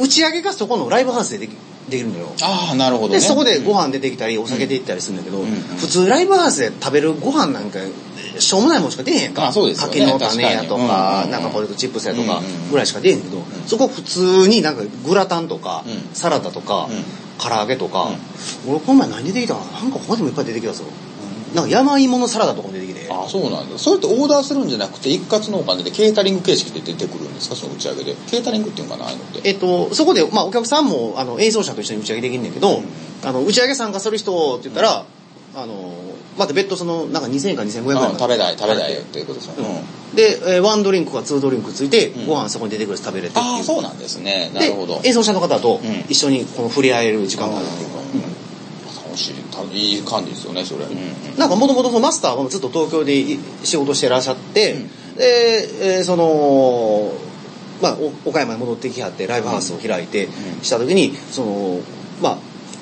[0.00, 1.56] 打ち上げがそこのライブハウスででき
[1.88, 2.32] できるのよ。
[2.42, 3.20] ああ、なるほどね。
[3.20, 7.78] で、そこでご飯出てきたり、お酒出てきたりするんだけど、うんうん普通ライブハウスで食べるご飯なんか、
[8.38, 9.48] しょうもないもんしか出えへんか。
[9.48, 17.04] あそうですよね柿の種やと確かにうんうんなんかポテトチップスやとかうんうんぐらいしか出えへんけど、そこ普通になんかグラタンとか、うんサラダとか、うん
[17.36, 18.10] 唐揚げとか、
[18.66, 20.84] 俺この前何出てきたかななんか他にもいっぱい出てきたぞ。
[21.52, 22.93] なんか山芋のサラダとかも出てきて。
[23.10, 23.78] ああ、そうなんだ。
[23.78, 27.56] それってオーダーするんじゃなくて、一括のお金でケータリング形式で出てくるんですか？
[27.56, 28.14] その打ち上げで。
[28.30, 29.40] ケータリングっていうのかなあのって。
[29.44, 32.82] えっと、そこで、まあ、お客さんも、あの、演奏者と一緒に打ち上げできるんだけど、
[33.24, 35.04] あの、打ち上げ参加する人って言ったら、
[35.56, 35.92] あの、
[36.36, 39.54] また別途その、なんか2000円か2500円かうん食べたい、食べたいよっていうことですよ。
[39.58, 39.64] うん
[40.14, 43.38] で、えーワンドリンクかツードリンクついて、うんご飯そこに出てくるし食べれて。
[43.38, 44.48] ああ、そうなんですね。
[44.54, 45.00] なでるほど。
[45.02, 47.94] 演奏者の方とうん一緒にこの触れ合える時間があるっていうか。
[49.14, 50.84] 楽しい、たいい感じですよね、それ。
[50.84, 54.88] うんなんかもともとマスターはずっと東京でい仕事してらっしゃって、うん。
[55.16, 57.12] で、えーその、
[57.82, 60.32] まあ、お岡山に戻ってきはってライブハウスを開いてうん。
[60.62, 61.80] した時に、その、
[62.22, 62.38] まあ、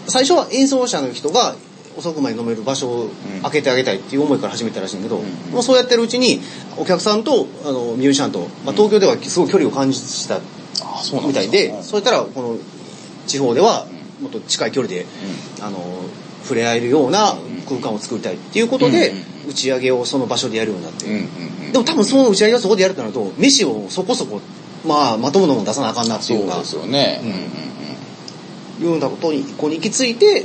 [0.07, 1.55] 最初は演奏者の人が
[1.97, 3.11] 遅くまで飲める場所を
[3.43, 6.41] 開けてあげたいっていう思いから始めたらしいんだけど、うんまあ、そうやってるうちに
[6.79, 10.41] お客さんとあのミュージシャンと、まあ、東京ではすごい距離を感じた
[11.27, 11.83] みたいで、うん。
[11.83, 12.57] そういったらこの
[13.27, 13.87] 地方では
[14.21, 15.07] もっと近い距離で、
[15.61, 15.79] あの
[16.43, 17.37] 触れ合えるような
[17.69, 19.13] 空間を作りたいっていうことで、
[19.49, 21.07] 打ち上げをその場所でやるようになって、
[21.73, 24.41] でも多分その打ち上げをそこでやるとなると飯をそこそこ
[24.87, 26.55] まあまともなもの出さなあかんなっていうか。
[26.55, 27.21] そうですよね。
[27.23, 27.29] うん。
[27.29, 28.85] うんうんうん。
[28.85, 30.45] いうようなことにここに行き着いて、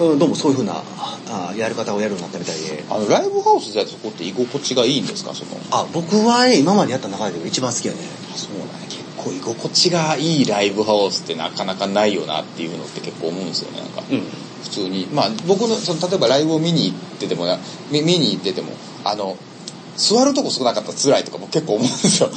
[0.00, 0.82] うん、どうもそういうふうな
[1.30, 2.84] あやり方をやるようになったみたいで。
[2.90, 5.32] あの、ライブハウスでそこって居心地がいいんですか？
[5.34, 5.50] その。
[5.70, 8.00] あ僕はね今までやった中で一番好きやね
[8.32, 8.86] あそうだね。
[8.88, 13.80] 結構居心地がいいライブハウスってなかなかないよなっていうのって結構思うんですよね。
[13.80, 14.22] なんか、うん
[14.64, 15.06] 普通に。
[15.12, 17.58] まあ僕の、その例えばライブを見に行っててもな、
[17.90, 18.72] 見見に行ってても、
[19.04, 19.36] あの、
[19.98, 22.30] 座るとこ少なかったら辛いとかも結構思うんですよ。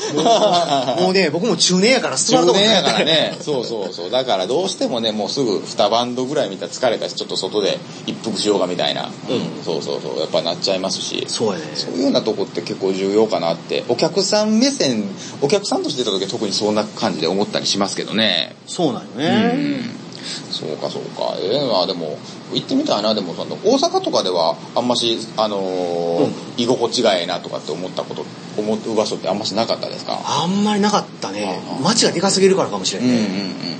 [0.99, 3.37] もうね僕も中年やから座るとこ中年やからね。
[3.39, 4.09] そうそうそう。
[4.09, 9.05] だからどうしてもね、もうすぐ2バンドぐらい見たら疲れたし、ちょっと外で一服しようかみたいな。
[9.05, 9.63] うん。
[9.63, 10.19] そうそうそう。
[10.19, 11.23] やっぱなっちゃいますし。
[11.27, 15.05] そうやねそういうようなとこって結構重要かなって、お客さん目線、
[15.41, 18.55] お客さんとして出た時は特にそんな感じで思ったりしますけどね。
[18.65, 20.00] そうなんようね、ん。
[20.51, 21.35] そうかそうか。
[21.39, 22.17] ええまあでも、
[22.53, 28.25] 行ってみたいな、でもその、大阪とかではあんまし、あのーうん居心地がええなとかって思ったこと、
[28.57, 30.19] 思う場所ってあんましなかったですか？
[30.23, 33.27] あんまりなかったね街がでかすぎるからかもしれうんんうんうんね、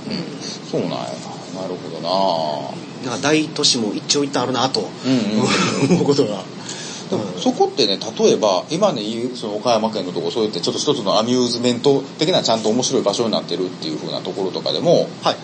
[0.08, 0.70] うん。
[0.70, 1.62] そうなんやな。
[1.62, 6.42] なるほどななんか大都市も一長一短あるなとうんうん思うことが。
[7.10, 9.02] でもそこってね、例えば、今ね
[9.36, 15.36] その岡山県のところ、そうやってちょっと一つのアミューズメント的なちゃんと面白い場所になってるっていう風なところとかでも、はい。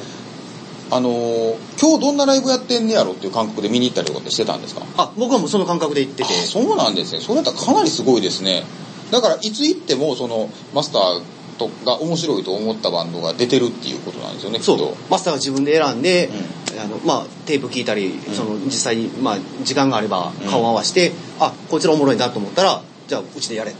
[0.90, 4.82] あのー今日どんなライブやってんねやろっていう感覚で見に行ったりとかってしてたんですか？
[4.96, 6.28] あ、僕はもうその感覚で行ってて。
[6.28, 7.20] あそうなんですね。
[7.20, 8.64] それだったらかなりすごいですね。
[9.10, 11.22] だから、いつ行っても、その、マスター
[11.58, 14.96] とが面白いと思ったバンドが出てるっていうことなんですよね、きっそうと。。
[15.08, 16.28] マスターが自分で選んで、
[16.78, 23.70] あの、まあ、テープ聞いたり、その、実際に、まあ、時間があれば顔を合わせて、あ、こいつらおもろいなと思ったら、じゃあ、うちでやれ。
[23.70, 23.74] っ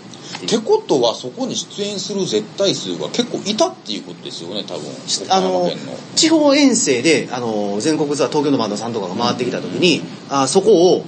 [0.47, 4.85] てことは、そこに出演する絶対数が結構いたっていうことですよね、多分。
[5.31, 5.71] あの
[6.15, 11.05] 地方遠征で、あの、全国ツアー東京のバンドさんとかが回ってきた時に、あそこを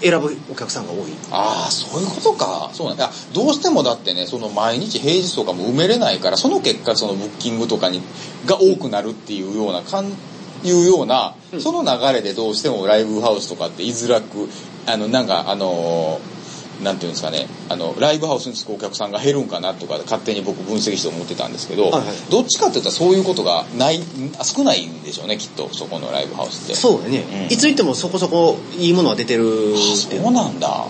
[0.00, 1.12] 選ぶお客さんが多い。
[1.30, 2.70] ああ、そういうことか。
[2.72, 8.02] そうなんいや、どうしてもだってね、その毎日平日とかも埋めれないから、その結果そのブッキングとかに、
[8.46, 14.48] が多くなるっていうような、かん、いうような、うんその流れでどうしてもライブハウスとかって居づらく、
[14.86, 16.35] あの、なんか、あのー
[16.82, 24.00] なんていうんですかね、あの、ライブハウスに着くお客さんが減るんかなとか、勝手に僕分析して思ってたんですけど、はいはいどっちかって言ったらそういうことがない、
[24.42, 26.74] 少ないんでしょうね、きっと、そこのライブハウスって。
[26.74, 30.68] そうだね、うんいつ行ってもそこそこいいものは出てるってそうなんだ。
[30.68, 30.84] んへ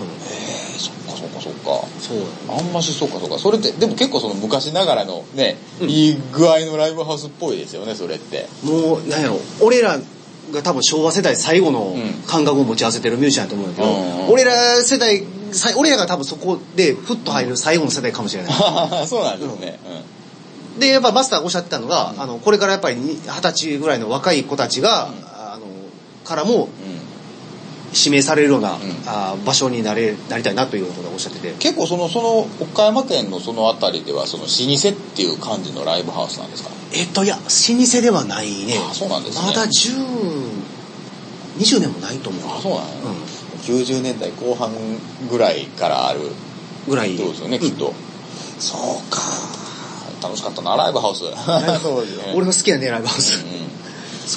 [0.75, 1.87] え、そっかそっかそっか。
[2.01, 3.39] そうあんましそうかそうか。
[3.39, 8.49] それって、でも結構その昔ながらのね、うんいい具合のライブハウスっぽいですよね、それって。
[8.63, 9.99] もう、なんやろ、俺ら
[10.53, 15.27] が多分昭和世代最後のうん感覚を持ち合わせてるミュージシャンだと思うんだけど、うん俺ら世代、さ
[15.77, 18.53] 俺らが多分そこでふっと入る最後の世代かもしれない。
[19.07, 19.79] そうなんですね。
[20.79, 25.67] で、やっぱマスターがおっしゃってたのが、あの、これからやっぱりに二十歳ぐらいの若い子たちが、あの、
[26.25, 26.61] からもうん。
[26.61, 26.67] うん
[27.99, 31.55] 指名されるような、んあ場所になれ、なりたいなというようなことをおっしゃってて。
[31.59, 36.69] 結構その、その、岡山県のその辺りでは、その老舗っていう感じのライブハウスなんですか？
[36.93, 37.41] えっと、いや、老
[37.87, 38.79] 舗ではないね。
[38.91, 39.95] あそうなんですねまだ10、
[41.59, 42.43] 20年もないと思う。
[42.59, 42.87] あ、そうなの、う
[43.67, 44.71] 90年代後半
[45.31, 46.23] ぐらいからあるん。
[46.89, 47.17] ぐらい。
[47.17, 47.93] そうですよね、きっと。
[48.59, 49.21] そうか。
[50.23, 51.21] 楽しかったな、ライブハウス。
[51.83, 52.33] そうですね。
[52.35, 53.45] 俺の好きなね、ライブハウス。
[53.45, 53.67] うん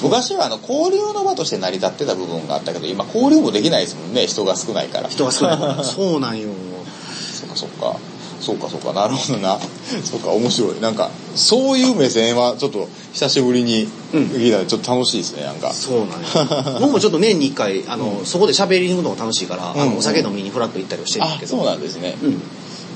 [0.02, 5.08] 昔はあの交流の場として成り立ってた部分があったけど、今交流もできないですもんね、人が少ないから。
[5.08, 5.82] 人が少ないから。
[5.84, 6.48] そうなんよ。
[7.40, 7.96] そっかそっか。
[8.40, 9.58] そうかそうか、なるほどな。
[10.04, 10.80] そうか、面白い。
[10.80, 15.72] なんか、そういう目線はちょっと久しぶりにうん聞いたらちょっと楽しいですね、なんか。
[15.72, 16.76] そうなんよ。
[16.80, 21.56] 僕もちょっと年に一回、あの、そこで喋りに行くのが楽しいから、あうんのお酒飲みにフラッと行ったりはしてるんだあ、けど。
[21.56, 22.16] そうなんですね。
[22.22, 22.42] うん。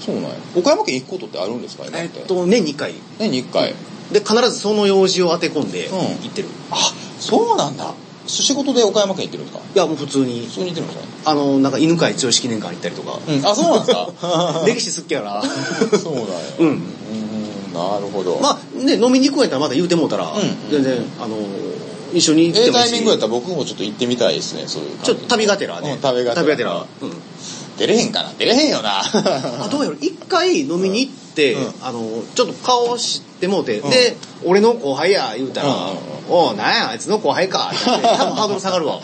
[0.04, 0.30] そうなんや。
[0.56, 2.18] 岡山県行くことってあるんですか今って？
[2.20, 2.94] えっと、年に一回。
[3.18, 3.74] 年に一回。
[4.12, 6.48] で、必ずその用事を当て込んでうん行ってる。
[6.70, 7.92] あ、そうなんだ。
[8.26, 9.64] 仕事で岡山県行ってるんですか？
[9.74, 11.30] いや、もう普通に普、通に行ってるんですか？
[11.30, 13.18] あの、なんか犬飼剛記念館行ったりとか。
[13.26, 13.46] うん。
[13.46, 14.62] あ、そうなんですか？
[14.66, 15.42] 歴史好きやから。
[15.98, 16.28] そうなんや。
[16.60, 16.82] うんうん。
[17.74, 18.38] なるほど。
[18.40, 20.32] まあね、飲みに行くんやったらまだ言うてもうたら、ん
[20.70, 21.36] 全然、あの、
[22.12, 24.98] 一緒に行っええてもいいしタイミングやったら僕もちょっと行ってみたいですね、そういう。
[25.02, 25.92] ちょっと旅がてらね。
[25.92, 26.86] うん旅がてら旅がてら。
[27.02, 27.12] うん。
[27.76, 28.32] 出れへんかな？
[28.38, 29.00] 出れへんよな。
[29.02, 35.68] あ、どうやろ一回飲みに行って、うんあの、ちょっと顔知ってもうて、うんで、俺の後輩や、言うたら、
[36.28, 39.00] おう、なんや、あいつの後輩か、って 多分ハードル下がるわ。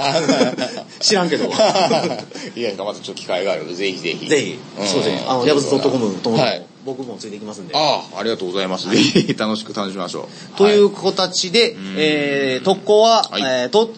[1.01, 1.49] 知らんけど。
[1.49, 1.53] ぜ
[2.57, 4.27] いや、またちょっと機会があるので、ぜひぜひ。
[4.27, 7.75] ひ、うんそうですね、あの、ヤブズ .com とも、はい僕もついていきますんで。
[7.77, 8.89] ああ、ありがとうございます。
[8.89, 10.57] ぜひ楽しく楽しみましょう。
[10.57, 13.91] というは形で、んえー、特攻は、はいえー、と、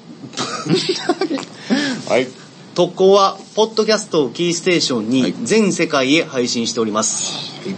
[2.09, 2.11] い。
[2.11, 2.27] はい。
[2.75, 7.53] 特攻は、ポッドキャストをキーステーションにはい全世界へ配信しております。
[7.65, 7.77] はい、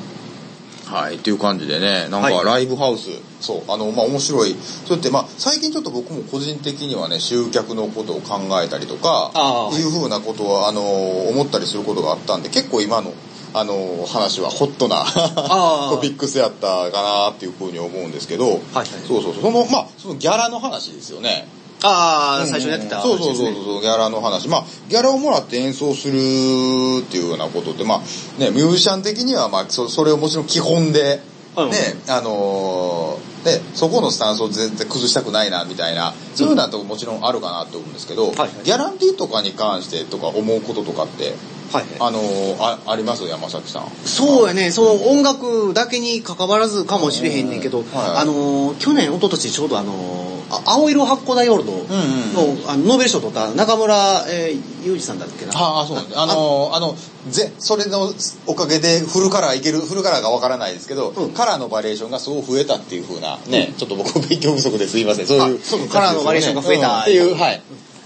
[1.17, 2.37] っていう感じでね、なんはい。
[2.37, 4.57] かライブハウス、そう、あの、まあ面白い。
[4.87, 9.33] そうやって、まあ最近ちょっと僕も個人的にはね、集客のことを考えたりとか、
[9.73, 9.83] い。
[9.83, 10.83] うふうなことは、あの、
[11.29, 13.13] 思ったりすることがあったんで、結構今の、
[13.53, 15.05] あの、話はホットな
[15.91, 18.87] トピックスやったかなっていうふうに思うんですけど、はい。
[19.07, 21.47] そうそうそう、その、まあ、そのギャラの話ですよね。
[21.87, 24.49] ああ、最初にやってた、そうそうそうそう、ギャラの話。
[24.49, 31.21] まあ、ギャラをもらって演奏するっていうようなことって、まあ、ね、ミュージシャン的には、まあ、そそれをもちろん基本で、
[31.57, 31.77] うんね、
[32.09, 38.51] あのーね、そこのスタンスを全然崩したくないな、みたいな、そういうようなとこもちろんあるかなと思うんですけど、はいはい。
[38.65, 41.35] ギャランティーとかに関してとか思うこととかって、
[41.75, 41.85] はい。
[41.99, 43.25] あのーあ、あります？
[43.25, 43.89] 山崎さん。
[44.05, 47.87] そうやね、その音楽だけに関わらずかもしれへんねんけど、はい
[48.23, 49.93] あのー、去年、一昨年ちょうどあの
[50.67, 55.53] 青色発光ダイオールドの,、んあのノーベル賞を取った中村、えー、裕二さんだっけな？
[55.57, 56.19] ああ、そうなんです。
[56.21, 56.95] あのーあの、
[57.29, 58.13] ぜ、それの
[58.47, 65.27] おかげでフルカラーいける、フルカラーがわからないですけど、うんカラーのバリエーションがすごく増えたっていう風な、ね、ちょっと僕勉強不足ですいません。
[65.27, 65.59] そういう。
[65.59, 67.63] あそうカラーのバリエーションが増えたうんっていう、はい。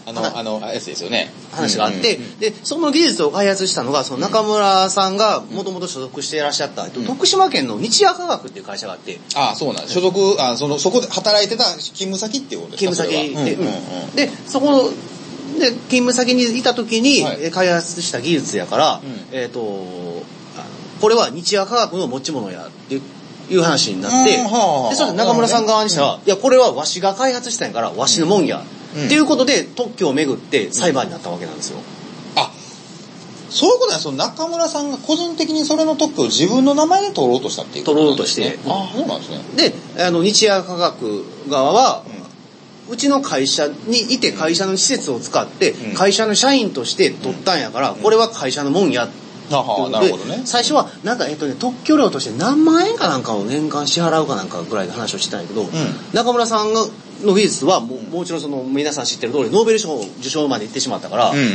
[0.09, 1.31] あの、はあの、やつですよね。
[1.53, 2.39] 話があって、うんうんうん。
[2.39, 9.95] で、その技術を開発したのが、その中村さんがもともと所属していらっしゃった、えっと徳島県の日夜科学っていう会社があって、ああ、そうなんです。
[9.95, 13.61] 所属、あその、そこで働いてた勤務先っていうことですか勤務先で、うん。
[13.61, 13.75] うんうん
[14.09, 14.15] うん。
[14.17, 14.85] で、そこの、
[15.59, 19.37] で、勤務先にいた時に、開発した技術やから、うん。
[19.37, 19.61] えっ、と、
[21.01, 23.01] これは日夜科学の持ち物やって
[23.51, 24.45] いう話になって、で、
[24.95, 28.63] それで中村さん側にしたら、いや、これはわしが開発したんやから、わしのもんや、
[28.99, 31.81] うんっていうことで特許をめぐって裁判になったわけなんですよ。
[32.37, 32.51] あ、
[33.51, 38.59] そういうことは、その中村さんが個人的にそれの特許を自分の名前で取ろうとしたっていうことなんですね。
[38.63, 39.71] 取ろうとしてああ、そうなんですね。
[39.97, 42.03] で、あの、日夜科学側は、
[42.91, 49.13] うちの会社にいて会社の施設を使ってうん会社の社員として取ったんやから、これは会社のもんやあはあ、
[49.51, 50.43] なるほどね。
[50.45, 55.67] 最初は、なんか、えっとね、特許料として何万円かなんかを年間支払うかなんかぐらいの話をしてたんやけど、
[56.13, 56.85] 中村さんが
[57.25, 61.47] の技術はもう、もちろんその、皆さん知ってる通り、ノーベル賞受賞まで行ってしまったから、うんうん。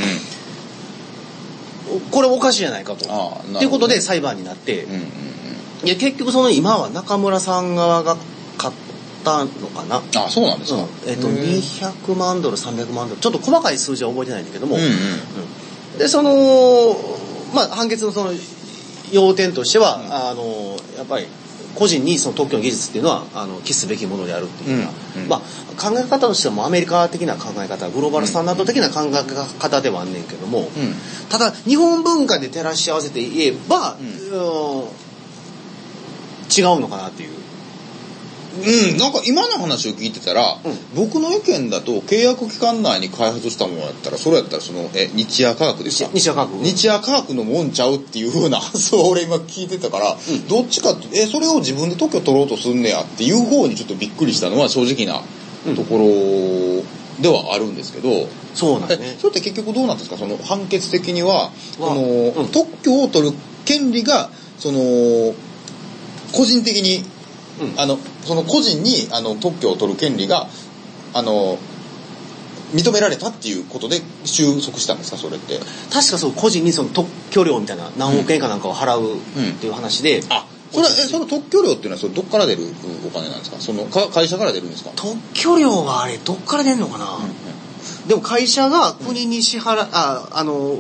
[2.12, 3.06] これおかしいじゃないかと。
[3.06, 5.00] っていうことで裁判になって、うんうんう
[5.86, 5.88] ん。
[5.88, 8.18] いや、結局その今は中村さん側が
[8.58, 8.78] 勝っ
[9.24, 10.02] たのかな。
[10.16, 10.80] あ、そうなんですか。
[10.80, 13.22] うんえっと、へえ200万ドル、300万ドル。
[13.22, 14.90] ちょっと細かい数字は覚えてないんだけども、うんうん。
[14.90, 14.98] うん
[15.98, 16.96] で、その、
[17.54, 18.32] まあ、判決のその、
[19.12, 21.28] 要点としては、あの、やっぱり、
[21.76, 30.68] 個人にその特許の技術っていうのは、あの、期すべきものであるっていうようんうんまあ、考え方としてはもうアメリカ的な考え方、グローバルスタンダード的な考え方ではあんねんけども、うん。
[31.30, 34.88] ただ、日本文化で照らし合わせて言えば、うんうん
[36.56, 37.30] 違うのかなっていう。
[38.56, 40.78] うん、なんか今の話を聞いてたら、うん。
[40.96, 46.64] 僕の意見だと契約期間内に開発したものやったら、それやったらその、え、日夜科学ですか西川科学。
[46.64, 50.48] 日夜科学のもんちゃうっていう風な発想を俺今聞いてたから、うん。
[50.48, 55.24] どっちかって、え、それを自分で特許取ろうとすんねやっていう方にちょっとびっくりしたのは正直な
[55.66, 55.76] うん。
[55.76, 59.16] ところではあるんですけど、えそうなんですね。
[59.20, 60.18] それって結局どうなんですか？
[60.18, 62.52] その判決的には、その、うん。
[62.52, 63.36] 特許を取る
[63.66, 65.34] 権利が、その、
[66.34, 67.04] 個人的に
[67.62, 67.80] うん。
[67.80, 70.48] あの、その個人に、あの、特許を取る権利が、
[71.14, 71.58] あの、
[72.74, 75.60] 認められたっていうことで収束したんですか、それって？
[75.92, 79.20] 確かそう個人にその特許料みたいな何億円かなんかを払うっ
[79.60, 82.64] ていう話で、あ、それは、え、その特許料っていうのは、それどっから出る
[83.06, 83.58] お金なんですか？
[83.60, 84.90] その、か会社から出るんですか？
[84.96, 87.20] 特許料はあれどっから出んのかな、
[88.08, 90.80] でも会社が国に支払ああの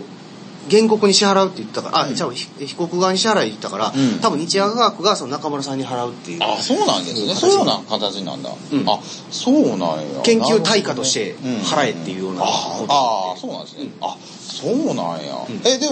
[0.71, 6.43] 原告に支払うって言ったから、あ、うんじゃあひ被告側に支払いって言ったから、うん多分日夜科学がその中村さんに払うっていう。
[6.43, 7.31] あ、そうなんですね。
[7.31, 8.49] うんそういうような形なんだ。
[8.71, 8.99] うんあ、
[9.31, 10.21] そうなんや。
[10.23, 12.45] 研究対価として払えっていうようなあ
[12.79, 13.93] ことあー、そうなんですねうん。
[14.01, 15.61] あ、そうなんやうん。
[15.67, 15.87] え、で、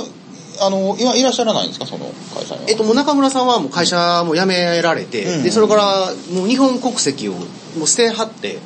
[0.61, 1.85] あの、今いらっしゃらないんですか？
[1.85, 2.05] その
[2.35, 2.69] 会社には。
[2.69, 7.45] えっと、もう中村さんはもう会社も辞められて、うんで、それからもう日本国籍をも
[7.83, 8.59] う捨てはって、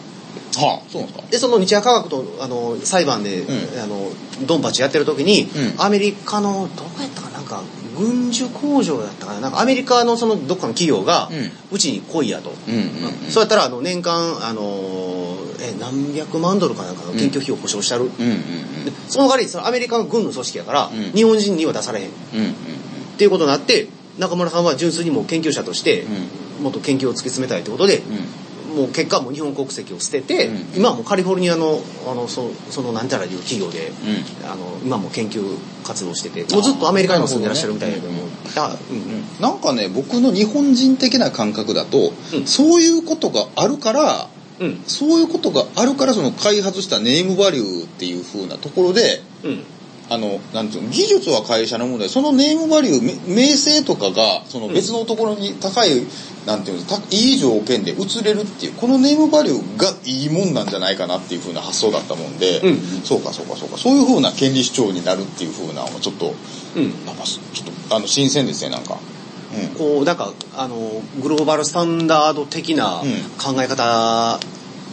[0.58, 1.28] はあ、そうなんですか？
[1.32, 4.10] で、その日夜科学とあの裁判で、うんあの
[4.41, 5.82] ドンパチやってる時に、うん。
[5.82, 7.62] アメリカのどこやったかななんか
[7.98, 9.39] 軍需工場だったかな。
[9.39, 11.30] なんかアメリカのそのどっかの企業が、
[11.71, 12.84] ううちに来いやと、うんうんう
[13.28, 13.32] ん。
[13.32, 18.86] そうやったらあの年間あのえ何百万ドルかなんかの研究費を保証してある、うんうんうん。
[18.86, 21.12] でその代わりそのアメリカの軍の組織やから、うん。
[21.12, 22.10] 日本人には出されへん。
[22.10, 22.54] っうんうん。
[23.17, 26.02] ていうことになって中村さんは純粋にもう研究者として、
[26.60, 26.63] うん。
[26.63, 28.04] もっと研究を突き詰めたいってことで、うん。
[28.76, 30.58] もう結果もう日本国籍を捨てて、うん。
[30.78, 34.50] 今はもうカリフォルニアのあのそそのなんちゃらいう企業で、うん。
[34.50, 38.24] あの今も研究活動しててもうずっとアメリカにも住んでらっしゃるみたいだけども、
[38.58, 38.98] あうん。
[38.98, 39.24] うん。
[39.40, 42.46] なんかね、僕の日本人的な感覚だと、うん。
[42.46, 44.84] そういうことがあるから、うん。
[44.88, 49.64] そういうことがあるから、その開発したネームバリューっていう風なところで、うん
[50.10, 56.06] あの、なんていうの、技術は会社のもので、そのネームバリュー、め名声とかが、その別のところに高い、
[56.46, 66.36] なんていうの、たいい条件で移れるっていう、このネームバリューがいいもんなんじゃないかなっていう風な発想だったもんで、うんそうかそうかそうか、そういう風な権利主張になるっていう風なのもちょっと、
[66.76, 69.00] うんなんかちょっと、あの、新鮮ですね、なんか。
[69.56, 69.76] うん。
[69.76, 74.39] こうなんかあのグローバルスタンダード的なうん考え方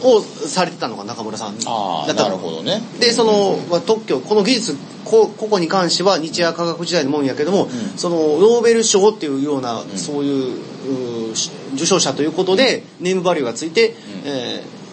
[0.03, 2.81] をされてたのが中村さんだああ、ったなるほどね。
[2.99, 10.57] でその、まあ、特許この技術こここに関しては日夜科学時代のもんやけども、んそのノーベル賞っていうような、んそうい
[11.29, 13.93] ううし受賞者ということで、ネームバリューがついて、ん
[14.25, 14.83] えー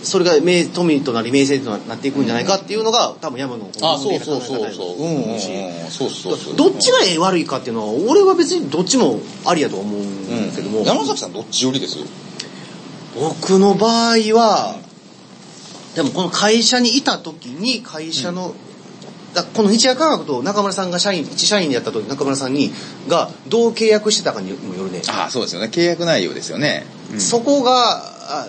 [0.00, 4.96] それが名富となり名声となっていくんじゃないかっていうのが多分山のあそうそうそうそう。
[4.96, 5.38] うんうんうん。
[5.40, 5.50] し
[5.90, 6.56] そうそうそう。
[6.56, 11.98] どっちがええ悪いかっていうのは俺は別にどっちもありやと思うんですけども、山崎さんどっち寄りです？
[13.18, 14.78] 僕の場合は
[15.94, 18.54] でもこの会社にいた時に会社の、
[19.34, 22.70] だこの日夜科学と中村さんが社員一社員でやった時中村さんに
[23.08, 25.68] がどう契約してたかにもよるね、ああ、そうですよね。
[25.68, 26.86] 契約内容ですよね。
[27.12, 28.46] うんそこがあ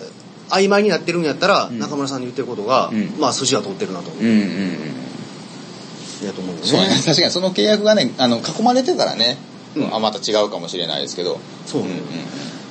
[0.50, 5.00] 曖昧になってるんやったら、うん中村さんの言ってることが、うんまあ筋は通ってるなと、うんうんうん。
[6.26, 6.88] やと思うよねそうね。
[7.04, 9.38] 確かにその契約がね、あの、囲まれてたらね、
[9.76, 11.38] うんあ、また違うかもしれないですけど。
[11.66, 12.00] そうねんんん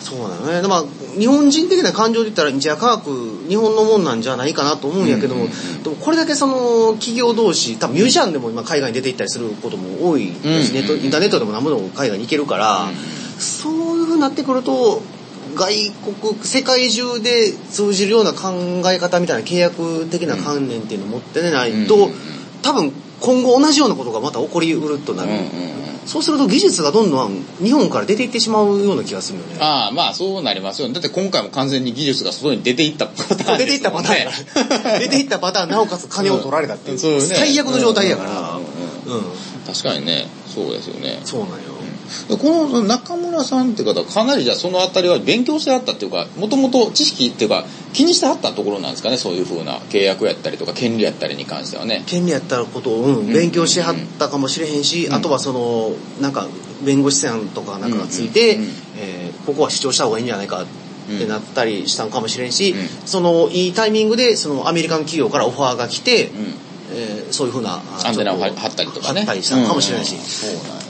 [0.01, 0.61] そうだよね。
[0.61, 0.83] でまあ、
[1.19, 5.47] 日本人的な感情で言ったら、日夜科学、日本のもんなんじゃないかなと思うんやけども、
[5.83, 10.73] でもこれだけその、企業同士、多分ミュージシャンでも今海外に出て行ったりすることも多いし、うんうんうん。
[10.73, 12.89] ネット、インターネットでも何もでも海外に行けるから、
[13.37, 15.01] そういう風になってくると、
[15.55, 18.53] 外国、世界中で通じるような考
[18.91, 22.11] え方みたいな契約的な観念っていうのを持ってないと、
[22.61, 25.29] 多分今後同じようなことがまた起こりうるとなる。
[25.29, 25.79] うんうんうん
[26.09, 29.57] そうすると技術がどんどん日本から出ていってしまうような気がするよね。
[29.59, 30.95] ああ、まあそうなりますよね。
[30.95, 34.99] だって今回も完全に技術が外に出ていったパターン出ていったパターン。
[35.01, 36.99] 出ていったパターン、なおかつ金を取られたっていう。
[36.99, 38.31] そうよね最悪の状態やから。
[38.31, 39.23] うんうんうん。
[39.67, 41.19] 確かにね、そうですよね。
[41.25, 41.57] そうなんよ。
[42.27, 52.03] でこの中村さんって方はかなりじゃあそのあたりは勉強してあったっていうか、もともと知識っていうか気にしてあったところなんですかね、そういうふうな契約やったりとか権利やったりに関してはね。
[52.05, 55.91] 権利やったことを、うん、勉強してはったかもしれへんし、うんあとはその、
[56.21, 56.47] なんか、
[56.83, 58.59] 弁護士さんとかなんかがついて、
[59.45, 60.65] ここは主張した方がいいんじゃないかっ
[61.17, 66.53] てなったりしたのかもしれんし、うんその、いいタイミングで、その、アメリカの企業からオファーが来て、うん。
[66.91, 69.21] えーそういうふうな、あアンテナを張ったりとかね。
[69.21, 70.88] 張ったりしたのかもしれないし、そうなん。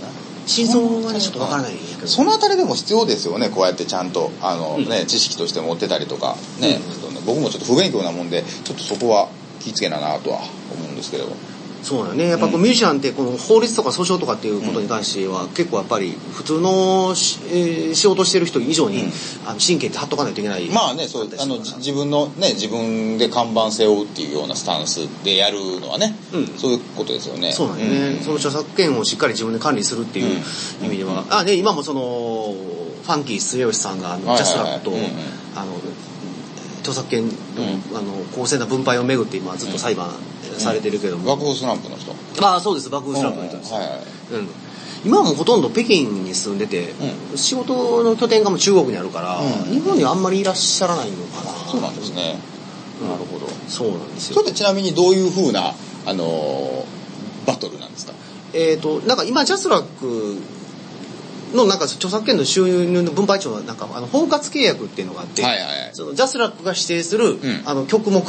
[0.50, 2.08] 真相はね、ちょっとわからないんやけど。
[2.08, 4.90] そのあたりでも必要ですよね、こうやってちゃんと、あの、うん。
[4.90, 9.30] ね、知識として持ってたりとか、ね、ちょっとね僕もちょっと不勉強なもんで、ちょっとそこは
[9.60, 10.40] 気ぃつけななとは
[10.74, 11.28] 思うんですけど。
[11.84, 12.28] そうだね。
[12.28, 19.12] やっぱこううんミュージシャンってこの法律とか訴訟とかっていうことに関しては結構やっぱり普通のし、えー仕事してる人以上に、うん。
[19.46, 26.48] あの神経って張っとかないといけないまあね、そう、あの、じ自分のね、自分で看板背負うっていうようなスタンスでやるのはね、うん。
[26.58, 27.52] そういうことですよね。
[27.52, 30.42] そうだよね、その著作権をしっかり自分で管理するっていう
[30.82, 30.86] うん。
[30.86, 32.56] 意味では、あね今もその
[33.04, 35.04] ファンキー末吉さんがあの、ジャスラックと、うんうん。
[35.56, 35.74] あの
[36.82, 37.26] 著作権
[37.58, 37.98] の,、ん。
[37.98, 40.10] あの公正な分配をめぐって今ずっと裁判
[40.60, 42.14] されてるけども、爆風スランプの人？
[42.46, 42.90] ああそうです。
[42.90, 43.92] 爆風スランプの人です、はいはい。
[44.34, 44.48] うん。
[45.06, 46.94] 今はもうほとんど北京に住んでて、
[47.34, 49.72] う仕事の拠点がもう中国にあるから、うん。
[49.72, 51.52] 日本にはあんまりいらっしゃらないのかな。
[51.72, 52.38] そうなんですね。
[53.02, 53.10] うん。
[53.10, 53.48] なるほど。
[53.68, 54.36] そうなんですよ。
[54.36, 55.74] それでちなみにどういう風な、
[56.06, 57.00] あのー
[57.48, 58.14] バトルなんですか？
[58.54, 60.38] えっ、となんか今ジャスラック
[61.56, 65.90] のなんか著作権の収入の分配庁はなんかあの包括契約っていうのがあって、はいはいはい。
[65.94, 67.40] そのジャスラックが指定する、ん。
[67.66, 68.22] あの曲目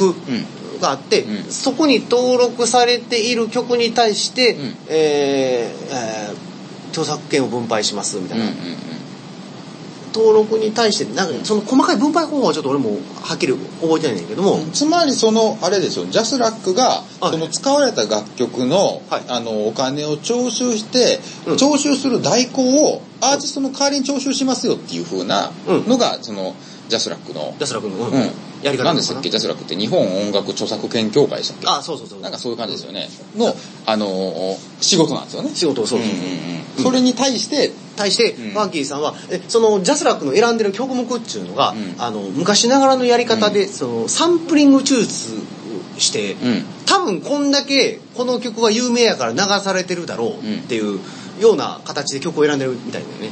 [0.81, 1.51] があって、うん。
[1.51, 4.75] そこに登録されている曲に対して、うん。
[4.89, 6.51] えーえー
[6.91, 8.75] 著作権を分配しますみたいな、うんうんうん。
[10.13, 17.31] 登録に対してなんかその細かい分配方法はちょっと俺もはっきり覚えてないんだけども、つまりそのあれですよジャスラックがはい。
[17.31, 19.23] その使われた楽曲の,、はい。
[19.29, 21.57] あのお金を徴収して、うん。
[21.57, 22.61] 徴収する代行
[22.93, 25.53] をアーティストの代わりに徴収しますよっていう風な
[25.87, 26.55] のが、その
[26.89, 28.13] ジャスラックの、ジャスラックの、うん。
[28.13, 29.75] うんやり方なのかな何でしたっけジャスラックって。
[29.75, 31.67] 日本音楽著作権協会でしたっけ？
[31.67, 33.09] あそうそうそうなんかそういう感じですよね。
[33.37, 33.55] の、
[33.85, 35.51] あのー仕事なんですよね。
[35.53, 36.05] 仕事をそうそ
[36.79, 38.51] う、それに対して対して、うん。
[38.51, 41.95] ファンキーさんはえそのジャスラックの選んでる曲目っていうのが、うん。
[41.97, 45.07] あの昔ながらのやり方で、そのサンプリング抽出
[45.97, 46.65] して、うん。
[46.85, 50.99] 多分こんだけこの曲は有名やから流されてるだろうっていう
[51.39, 53.31] ような形で曲を選んでるみたいだよ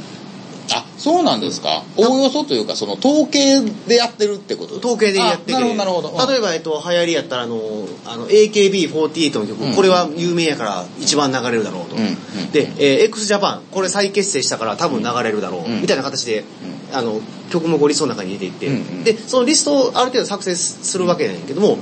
[0.72, 1.82] あそうなんですか。
[1.96, 5.54] おおよそというかその統計でやってるってこと統計でやってて。
[5.56, 6.32] あなるほどなるほど。
[6.32, 7.58] 例えば、えっと、流行りやったらあの
[8.04, 9.74] あの AKB48 の曲、うん。
[9.74, 12.02] これは有名やから一番流れるだろうと、うん。
[12.02, 12.50] うん。
[12.52, 15.80] で、えー x ジャパンこれ再結成したから多分流れるだろう、うん。
[15.80, 16.44] みたいな形で、
[16.92, 19.04] あの曲目をリストの中に入れていって、うんうん。
[19.04, 21.78] でそのリストをある程度作成するわけなんやけども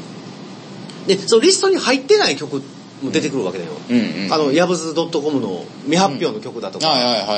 [1.06, 2.62] でそのリストに入ってない曲
[3.02, 4.32] も出てくるわけだよ、うんうん。
[4.32, 6.88] あのヤブズ .com の未発表の曲だとか、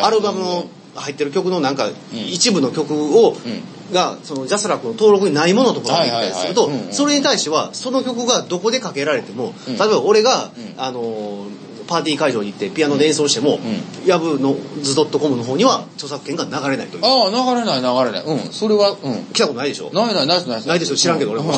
[0.05, 0.65] アルバムの
[0.95, 1.93] 入ってる曲のなんかん。
[2.13, 3.93] 一部の曲を、ん。
[3.93, 9.77] がそのジャスラックの登録にないものとかが出たりするとそれに対してはその曲がどこでかけられても、うん。
[9.77, 10.75] 例えば俺が、うん。
[10.77, 13.59] あのーパーティー会場に行ってピアノで演奏しても、ん。
[14.07, 17.05] ヤブのズドットコムの方には著作権が流れないという。
[17.05, 18.25] ああ、流れない流れない。
[18.25, 19.25] うん、それは、うん。
[19.33, 19.91] 来たことないでしょ？
[19.93, 20.69] ないないないですないです。
[20.69, 20.95] ないでしょ？
[20.95, 21.53] 知らんけど俺も。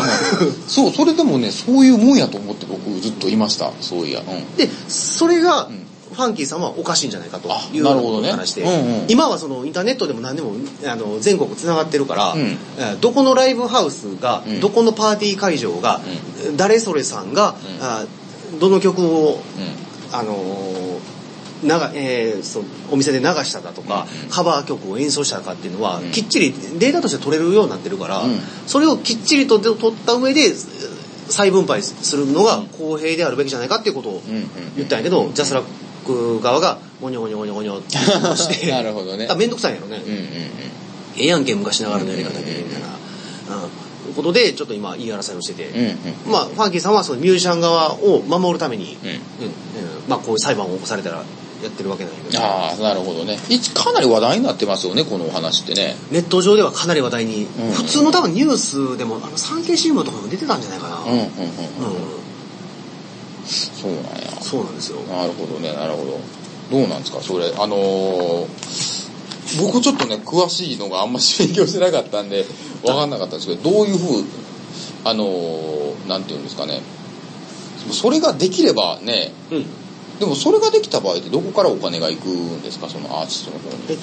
[0.68, 3.72] そう、それでもね、そういうもんやと思って僕ずっといました。
[3.82, 4.20] そういや。
[4.20, 4.56] うん。
[4.56, 5.81] でそれが、ん
[6.12, 9.06] ファンキーさんはおかしいんじゃないかとあいう話で、うんうん。
[9.08, 10.52] 今はそのインターネットでも何でも
[10.86, 12.40] あの全国つながってるから、うん。
[12.40, 14.60] えーどこのライブハウスが、うん。
[14.60, 16.00] どこのパーティー会場が、
[16.56, 17.54] 誰それさんが、
[18.60, 20.16] どの曲をうん。
[20.16, 21.12] あのー
[21.62, 24.30] ながえーそうお店で流しただとか、うん。
[24.30, 26.10] カバー曲を演奏したかっていうのは、うん。
[26.10, 28.40] きっちりデータとして取れるようになってるから、うん。
[28.66, 30.52] それをきっちりと取った上で
[31.28, 34.36] 再分配するのが公平であるべきじゃないかっていうことをうん。
[34.36, 34.48] うん。
[34.76, 35.70] 言ったんやけど、ジャスラック
[36.40, 37.96] 側がゴニョゴニョゴニョゴニョって
[38.36, 40.22] してなるほどねあめんどくさいんやろね、うんうんうん。
[40.24, 40.50] え
[41.16, 42.88] えやんけ昔ながらのやり方でみたいな、
[44.08, 45.84] うん、ことでちょっと今言い争いをしてて、うん
[46.26, 46.32] うん。
[46.32, 49.18] まあファンキーさんはそのミュージシャン側を守るために、うんうん
[50.08, 51.24] まあ、こういう裁判を起こされたら
[51.62, 53.38] やってるわけなんやけどああ、なるほどね。
[53.74, 55.94] かなり話題になってますよね、このお話ってね。
[56.10, 61.18] ネット上ではかなり話題に、うん普通の多分ニュースでもあの産経新聞とかも出てたんじゃないかな、うんうんうん。
[61.18, 62.21] うん
[63.46, 64.40] そうなんや。
[64.40, 66.20] そうなんですよなるほどね、なるほど。
[66.70, 67.52] どうなんですか、それ。
[67.56, 68.46] あのー、
[69.60, 72.46] 僕ちょっとね、詳しいのがあんまし勉強してなかったんで、
[72.84, 74.24] わかんなかったんですけど、どういうふう、
[75.04, 76.80] あのー、なんていうんですかね。
[77.90, 79.66] それができればね、うん
[80.20, 83.76] でもそれができた場合ってどこからお金が行くんですか、そのアーティストの方に。
[83.88, 83.98] え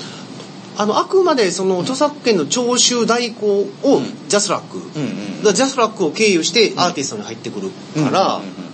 [0.76, 3.48] あのあくまでその著作権の徴収代行
[3.84, 7.70] をうんジャスラック、うんジャスラックを経由してアーティストに入ってくる
[8.04, 8.68] から、うんうんうんうん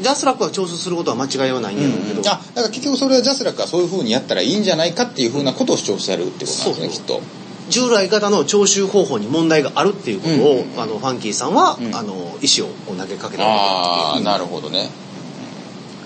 [0.00, 7.20] ジャスラックは徴収することは間違いはないんだろうけど、あ、だから結局それはジャスラックはそういう風にやったらいいんじゃないかっていう風なことを主張してやるってことなんですね、きっと。
[7.68, 10.80] 従来型の徴収方法に問題があるっていうことを、うんうん。
[10.80, 14.88] あのファンキーさんは、うんあの意思を投げかけたああ、なるほどね。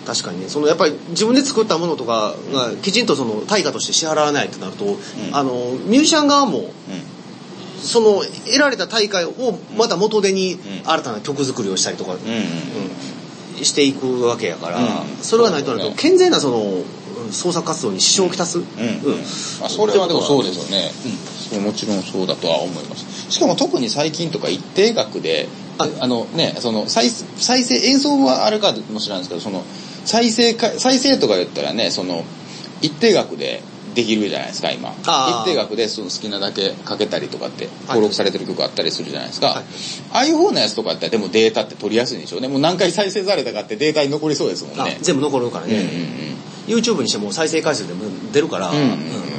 [0.07, 0.48] 確かにね。
[0.48, 4.96] そのやっぱり自分で作ったものとかがきちんとその対価として支払わないとなると、
[5.32, 5.53] あの
[5.86, 6.66] ミュージシャン側もうん。
[7.83, 9.33] その得られた大会を
[9.76, 10.59] また元手にん。
[10.85, 12.16] 新たな曲作りをしたりとか、
[13.62, 14.87] していくわけやから、うん。
[15.22, 18.64] それはないとなると健全なそのうん創作活動に支障をきたす、うん。
[19.64, 20.91] あ、それはでもそうですよね。
[21.51, 23.30] そうもちろんそうだとは思います。
[23.30, 29.64] しかも特に最近とか一定額でああのね、その再再生、演奏はあるかもしれないですけど、その
[30.05, 32.24] 再生か、再生とか言ったらね、その
[32.80, 33.62] 一定額で
[33.95, 34.95] できるじゃないですか、今。
[35.03, 39.49] 一定額でその好きなだけかけたりとかって登録されてる曲あったりするじゃないですか。
[39.49, 39.64] はい
[40.12, 42.49] ああいう方のやつとかってでもデータって取りやすいんでしょうね。
[42.49, 44.99] もう何回再生されたかってデータに残りそうですもんあね。
[45.01, 45.86] 全部残るからうんうんね、
[46.66, 48.76] YouTube にしても再生回数でも出るから、うん。
[48.76, 49.32] うんうんうんうん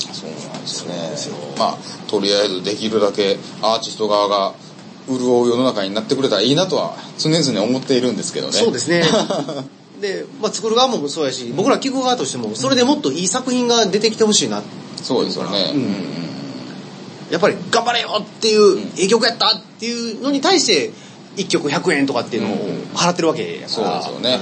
[0.00, 1.36] そうなんですよねですよ。
[1.58, 1.78] まあ、
[2.10, 4.54] とりあえずできるだけアーティスト側が
[5.08, 8.52] 潤う世の中になってくれたらいいなとは常々思っているんですけどね。
[8.52, 9.02] そうですね。
[10.00, 14.62] で、まあ、作る側もそうやし、僕ら聞く側としても、それでもっといい作品が出てきてほしいな。
[14.96, 15.72] そうですよね。
[15.74, 16.20] うん
[17.30, 20.90] やっぱり頑張れよっていう、いい曲やったっていうのに対して、
[21.36, 22.56] 1曲100円とかっていうのを
[22.92, 23.68] 払ってるわけやから。
[23.68, 24.40] そうですよね。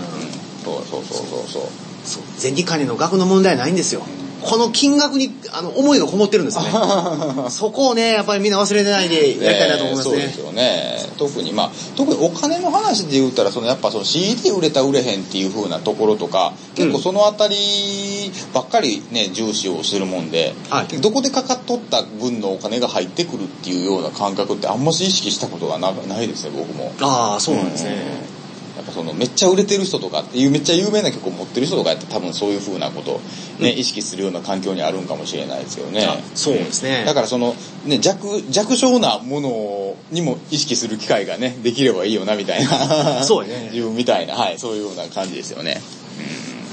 [0.64, 1.62] そうそうそうそうそう。
[2.04, 4.02] そう前期管理の額の問題はないんですよ。
[4.43, 7.51] この金額にあの思いがこもってるんですよね。
[7.51, 10.39] そこをね、やっぱりみんな忘れてないでやりたいなと思いますねそうです。
[10.39, 10.99] よね。
[11.18, 17.57] 特にまあ、特にお金の話で言ったら、そのやっぱその CD 売れた売れへんっていう風なところとか、結構そのあたり
[18.55, 26.93] ばっかりね、重視をしてるもんで、はいどこでかかっとった分のお金が入ってくるっていうような感覚ってあんまし意識したことがなないですね、僕も。
[27.01, 27.91] ああ、そうなんですね。
[27.91, 28.38] やっぱ
[28.99, 33.20] そのめっちゃ売れてる人とかっていうめっちゃ有名な曲を持ってる人とかやって多分そういう風なことを
[33.61, 36.18] ね、意識するような環境にあるんかもしれないですけどねあ。
[36.34, 43.22] そうですねだからそのね、弱、弱小なものにも意識する機会がね、できればいいよなみたいな。
[43.22, 45.80] そうやね 自分みたいな、はい、そういうような感じですよね。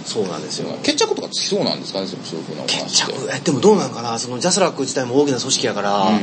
[0.05, 0.75] そうなんですよ。
[0.81, 3.13] 決着とかつきそうなんですかね、そういう風なお話って。
[3.13, 3.29] 着？
[3.35, 4.17] えでもどうなんかな？
[4.17, 6.19] そのジャスラック自体も大きな組織やから、うん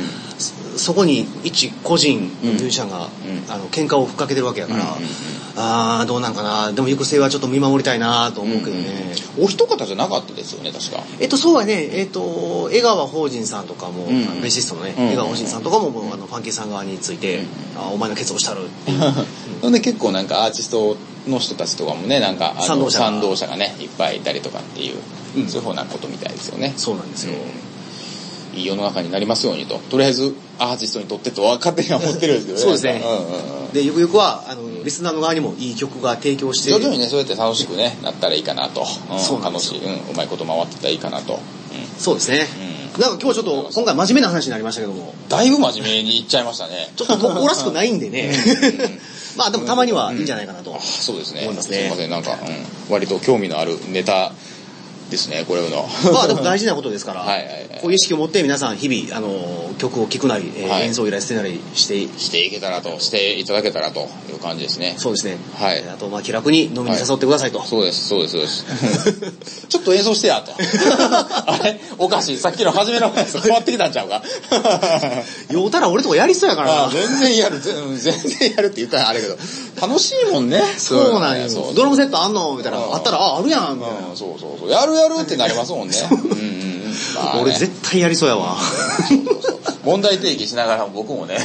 [0.76, 3.50] そそこに一個人のミュージシャンが、うん。
[3.50, 5.08] あの喧嘩をふっかけてるわけやから、うんうんうん。
[5.56, 11.02] ああどうなんかなでも行く末はちょっと見守りたいなと思うけどね、お一方じゃなかったですよね、確か。
[11.20, 11.88] えっとそうはね。
[11.92, 17.40] えっと江川法人さんとかも、うんあのベーシストのね、うん江川法人さんとかももうあのファンキーさん側について、
[17.76, 18.98] あお前のケツをしたるっていう。
[19.62, 20.96] ほんで結構なんかアーティスト
[21.28, 22.90] の人たちとかもね、なんか賛同
[23.36, 23.56] 者が。
[23.56, 24.96] ね、いっぱいいたりとかっていう、
[25.36, 25.48] うん。
[25.48, 26.72] そういうふうなことみたいですよね。
[26.76, 27.34] そうなんですよ、
[28.55, 29.78] いい世の中になりますようにと。
[29.78, 32.62] とりあえずアーティストにとってとは勝手には思ってるんですけどね。
[32.62, 38.82] そうですねんうんうんでゆくゆくはあのリスナーの側にもいい曲が提供して徐々にね、そうやって楽しくね、なったらいいかなと。
[38.82, 41.34] うんそう楽しい、うん、うまいこと回ってたらいいかなと。
[41.34, 41.40] うん
[41.98, 42.46] そうですね、
[42.98, 46.90] うなんか今日ちょっと今回真面目な話になりましたけどもだいぶ真面目にいっちゃいましたね。
[46.96, 48.34] ちょっと特攻らしくないんでね。
[49.36, 50.78] まあでもたまにはいいんじゃないかなと。
[50.80, 51.42] そうですね。
[51.42, 54.32] 思いますねいません、なんか、うん、割と興味のあるネタ
[55.12, 55.88] ですね、これの。
[56.12, 64.00] まあでも大事なことですから、 はいはいはいこういう意識を持って皆さん日々、あの、曲を聴くなり、えーはい演奏依頼してなりして、していけたらと、していただけたらと
[64.30, 64.94] いう感じですね。
[64.98, 65.36] そうですね。
[65.58, 67.62] はいえーあと、まあ気楽に飲みに誘ってくださいと。
[67.64, 69.66] そうです、そうです、そうです。
[69.68, 70.52] ちょっと演奏してや、と。
[70.56, 71.80] あれ？
[71.98, 72.38] おかしい。
[72.38, 74.22] さっきの初めのやつ変わってきたんちゃうか？
[75.50, 76.92] 酔うたら俺とかやりそうやからあな。
[76.92, 79.38] 全然やる、全全然やるって言ったらあれやけど、
[79.88, 80.62] 楽しいもんね。
[80.78, 81.48] そうなんよ。
[81.48, 82.54] そうドラムセットあんの？
[82.54, 82.78] みたいな。
[82.78, 84.08] うんあったら、あ、あるやんみたいな。
[84.10, 84.70] うんそうそうそう。
[84.70, 85.96] やるやるってなりますもんね。
[86.11, 86.72] うんうんうん
[87.14, 88.57] まあね俺絶対やりそうやわ。
[89.84, 91.38] 問題提起しながら僕もね、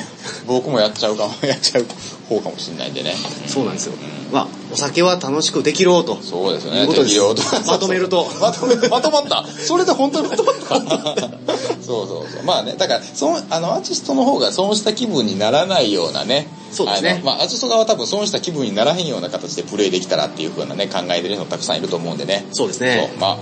[0.45, 1.85] 僕もやっちゃうかも、やっちゃう
[2.29, 3.13] 方かもしれないんでね。
[3.47, 3.93] そうなんですよ。
[4.31, 6.15] まあ、お酒は楽しくできろうと。
[6.17, 6.85] そうですよね。
[6.85, 9.45] です適量とまとめるとまとめ、まとまった。
[9.47, 10.77] それで本当にまとまった。
[11.87, 12.43] そうそうそう。
[12.43, 16.47] まあね、だから、その、あの、アーティストの方が損した気分にならないようなね。
[16.69, 22.45] そうですねまあ、アーティスト側は多分損した気分にならへんような形でプレイできたらっていう風なね、考えてる人たくさんいると思うんでね。
[22.51, 23.37] そうですねそう、まあ、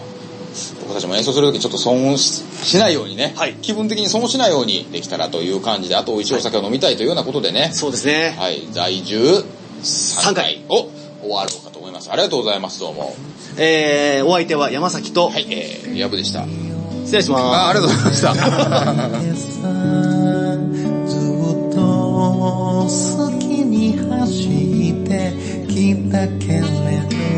[0.82, 8.36] 僕たちも演奏するときちょっと損ししないようにね、はい気分的に損しないようにできたらという感じで、あと美味しいお酒を飲みたいというようなことでね、そうですね。
[8.38, 9.44] はい、在住
[9.82, 10.90] 3回を
[11.22, 12.12] 終わろうかと思います。
[12.12, 13.16] ありがとうございます、どうも。
[13.58, 16.46] えー、お相手は山崎と、はい、えー、ヤブでした。
[17.06, 17.44] 失礼します。
[17.44, 18.36] あありがとうございました。
[22.86, 24.48] 好きに走
[24.92, 25.34] って
[25.68, 27.35] きたけれど